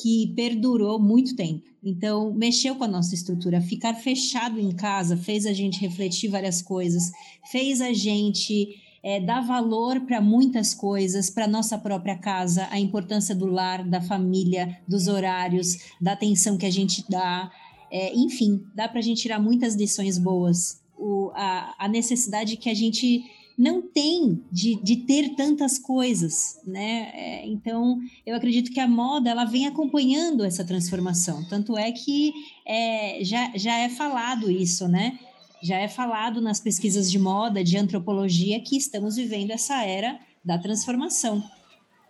[0.00, 1.64] que perdurou muito tempo.
[1.82, 3.60] Então, mexeu com a nossa estrutura.
[3.60, 7.10] Ficar fechado em casa fez a gente refletir várias coisas,
[7.50, 13.34] fez a gente é, dar valor para muitas coisas, para nossa própria casa, a importância
[13.34, 17.52] do lar, da família, dos horários, da atenção que a gente dá.
[17.90, 20.83] É, enfim, dá para a gente tirar muitas lições boas.
[21.06, 23.22] O, a, a necessidade que a gente
[23.56, 27.10] não tem de, de ter tantas coisas, né?
[27.14, 31.44] É, então, eu acredito que a moda ela vem acompanhando essa transformação.
[31.48, 32.32] Tanto é que
[32.66, 35.18] é, já, já é falado isso, né?
[35.62, 40.58] Já é falado nas pesquisas de moda, de antropologia, que estamos vivendo essa era da
[40.58, 41.42] transformação.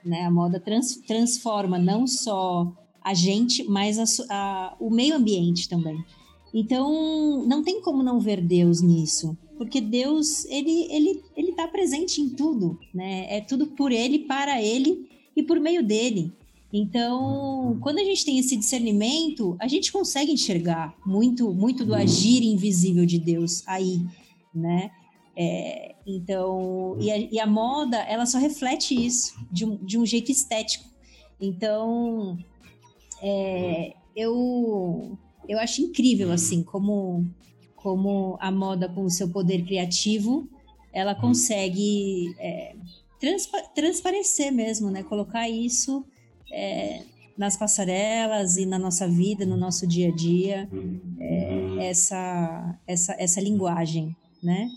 [0.05, 0.23] Né?
[0.23, 2.73] A moda trans, transforma não só
[3.03, 6.03] a gente, mas a, a, o meio ambiente também.
[6.55, 12.21] Então, não tem como não ver Deus nisso porque Deus ele ele ele está presente
[12.21, 13.27] em tudo, né?
[13.29, 16.33] É tudo por Ele, para Ele e por meio dele.
[16.73, 22.43] Então, quando a gente tem esse discernimento, a gente consegue enxergar muito muito do agir
[22.43, 24.05] invisível de Deus aí,
[24.53, 24.91] né?
[25.37, 30.07] É, então, e a, e a, moda, ela só reflete isso de um, de um
[30.07, 30.85] jeito estético.
[31.41, 32.39] Então,
[33.21, 35.19] é, eu,
[35.49, 37.25] eu acho incrível, assim, como
[37.77, 40.49] como a moda com o seu poder criativo,
[40.91, 41.21] ela uhum.
[41.21, 42.75] consegue é,
[43.21, 45.03] transpa transparecer mesmo, né?
[45.03, 46.03] Colocar isso
[46.51, 47.03] é,
[47.37, 50.67] nas passarelas e na nossa vida, no nosso dia a dia,
[51.21, 54.71] é, essa, essa, essa linguagem, né?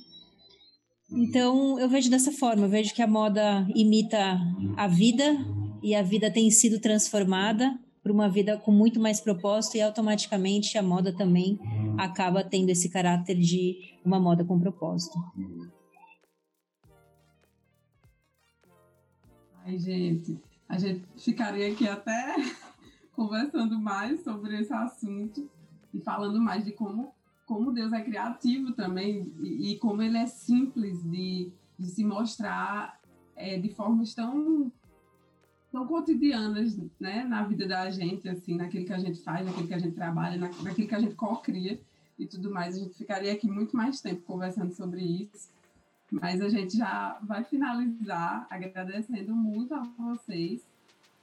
[1.09, 4.37] Então, eu vejo dessa forma, eu vejo que a moda imita
[4.75, 5.37] a vida
[5.81, 10.77] e a vida tem sido transformada para uma vida com muito mais propósito e automaticamente
[10.77, 11.59] a moda também
[11.97, 15.19] acaba tendo esse caráter de uma moda com propósito.
[19.65, 20.39] Ai, gente,
[20.69, 22.35] a gente ficaria aqui até
[23.11, 25.49] conversando mais sobre esse assunto
[25.93, 27.13] e falando mais de como,
[27.45, 33.01] como Deus é criativo também e, e como ele é simples de, de se mostrar
[33.35, 34.71] é, de formas tão
[35.71, 39.73] tão cotidianas, né, na vida da gente, assim, naquilo que a gente faz, naquilo que
[39.73, 41.79] a gente trabalha, na, naquilo que a gente co-cria
[42.17, 42.75] e tudo mais.
[42.75, 45.49] A gente ficaria aqui muito mais tempo conversando sobre isso,
[46.11, 50.61] mas a gente já vai finalizar agradecendo muito a vocês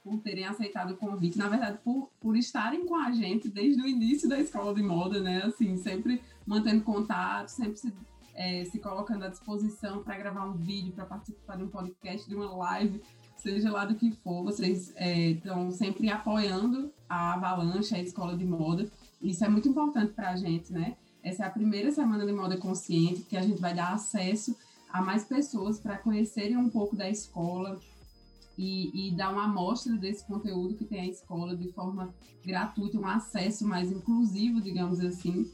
[0.03, 3.87] por terem aceitado o convite, na verdade, por, por estarem com a gente desde o
[3.87, 7.91] início da escola de moda, né, assim, sempre mantendo contato, sempre se,
[8.35, 12.35] é, se colocando à disposição para gravar um vídeo, para participar de um podcast, de
[12.35, 13.01] uma live,
[13.45, 18.43] seja lá do que for, vocês estão é, sempre apoiando a Avalanche, a escola de
[18.43, 18.89] moda.
[19.21, 20.97] Isso é muito importante para a gente, né?
[21.23, 24.55] Essa é a primeira semana de moda consciente, que a gente vai dar acesso
[24.91, 27.79] a mais pessoas para conhecerem um pouco da escola
[28.57, 33.05] e, e, dar uma amostra desse conteúdo que tem a escola de forma gratuita, um
[33.05, 35.51] acesso mais inclusivo, digamos assim.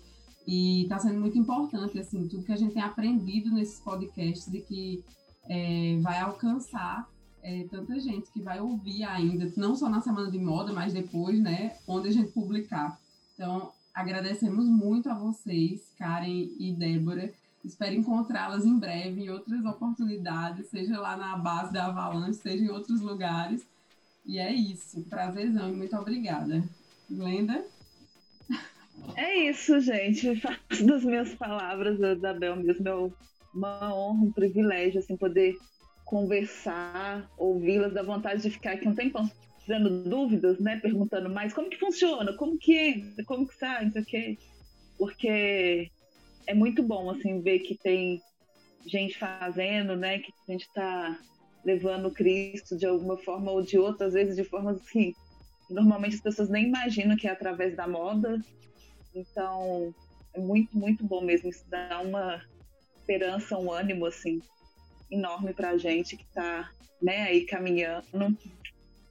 [0.48, 4.62] E está sendo muito importante, assim, tudo que a gente tem aprendido nesses podcasts e
[4.62, 5.04] que
[5.50, 7.10] é, vai alcançar
[7.44, 11.40] é, tanta gente que vai ouvir ainda, não só na semana de moda, mas depois,
[11.40, 13.00] né, onde a gente publicar.
[13.34, 17.34] Então, agradecemos muito a vocês, Karen e Débora.
[17.64, 22.70] Espero encontrá-las em breve em outras oportunidades, seja lá na base da Avalanche, seja em
[22.70, 23.66] outros lugares.
[24.26, 25.02] E é isso.
[25.04, 26.64] Prazerzão e muito obrigada.
[27.10, 27.64] Glenda?
[29.16, 30.40] É isso, gente.
[30.40, 32.88] Faço das minhas palavras da Bel mesmo.
[32.88, 33.10] É
[33.54, 35.58] uma honra, um privilégio, assim, poder
[36.12, 39.32] conversar, ouvi-las, dá vontade de ficar aqui um tempão
[39.64, 40.78] tirando dúvidas, né?
[40.78, 44.38] Perguntando mais como que funciona, como que entra, como que sai, não sei o quê.
[44.98, 45.90] Porque
[46.46, 48.22] é muito bom, assim, ver que tem
[48.86, 50.20] gente fazendo, né?
[50.20, 51.18] Que a gente está
[51.64, 55.14] levando Cristo de alguma forma ou de outra, às vezes de formas assim,
[55.66, 58.38] que normalmente as pessoas nem imaginam que é através da moda.
[59.16, 59.96] Então,
[60.34, 61.50] é muito, muito bom mesmo.
[61.50, 62.42] Isso dá uma
[62.98, 64.42] esperança, um ânimo, assim,
[65.12, 68.38] enorme para a gente que está né, aí caminhando.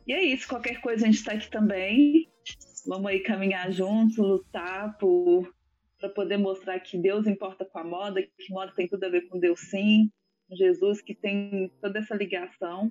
[0.06, 2.28] E é isso, qualquer coisa a gente está aqui também.
[2.86, 8.52] Vamos aí caminhar juntos, lutar para poder mostrar que Deus importa com a moda, que
[8.52, 10.10] moda tem tudo a ver com Deus sim,
[10.48, 12.90] com Jesus que tem toda essa ligação.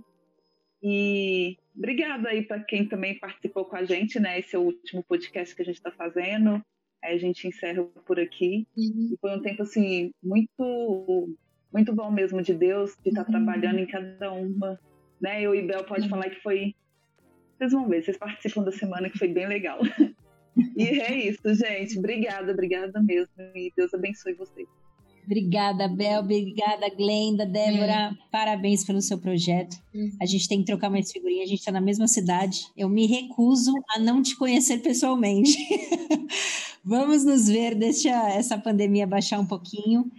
[0.81, 4.39] E obrigada aí para quem também participou com a gente, né?
[4.39, 6.63] Esse é o último podcast que a gente está fazendo.
[7.03, 8.67] Aí a gente encerra por aqui.
[8.77, 9.09] Uhum.
[9.13, 11.35] E foi um tempo assim muito
[11.71, 13.45] muito bom mesmo de Deus, de estar tá uhum.
[13.45, 14.79] trabalhando em cada uma.
[15.21, 15.41] Né?
[15.41, 16.09] Eu e Bel pode uhum.
[16.09, 16.73] falar que foi.
[17.57, 19.79] Vocês vão ver, vocês participam da semana que foi bem legal.
[20.77, 21.99] e é isso, gente.
[21.99, 23.31] Obrigada, obrigada mesmo.
[23.55, 24.67] E Deus abençoe vocês.
[25.25, 26.21] Obrigada, Bel.
[26.21, 27.91] Obrigada, Glenda, Débora.
[27.91, 28.11] É.
[28.31, 29.77] Parabéns pelo seu projeto.
[29.93, 30.23] É.
[30.23, 31.43] A gente tem que trocar mais figurinhas.
[31.43, 32.61] A gente está na mesma cidade.
[32.75, 35.55] Eu me recuso a não te conhecer pessoalmente.
[36.83, 40.09] Vamos nos ver, deixa essa pandemia baixar um pouquinho.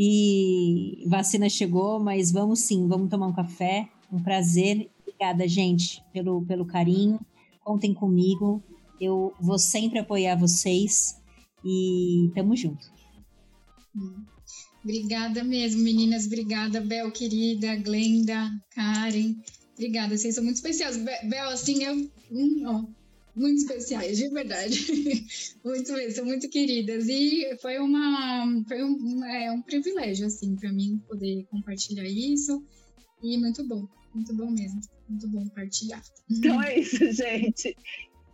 [0.00, 3.88] E vacina chegou, mas vamos sim, vamos tomar um café.
[4.12, 4.88] Um prazer.
[5.00, 7.18] Obrigada, gente, pelo, pelo carinho.
[7.64, 8.62] Contem comigo.
[9.00, 11.20] Eu vou sempre apoiar vocês.
[11.64, 12.86] E tamo junto.
[14.84, 16.26] Obrigada mesmo, meninas.
[16.26, 19.34] Obrigada, Bel, querida, Glenda, Karen.
[19.74, 20.96] Obrigada, vocês são muito especiais.
[20.96, 22.08] Bel, assim, eu.
[22.30, 22.97] Hum, ó,
[23.38, 24.86] muito especiais, de verdade.
[25.64, 27.08] muito mesmo, são muito queridas.
[27.08, 28.46] E foi uma.
[28.66, 32.64] Foi um, é, um privilégio, assim, para mim poder compartilhar isso.
[33.22, 34.80] E muito bom, muito bom mesmo.
[35.08, 36.02] Muito bom partilhar.
[36.30, 37.76] Então é isso, gente.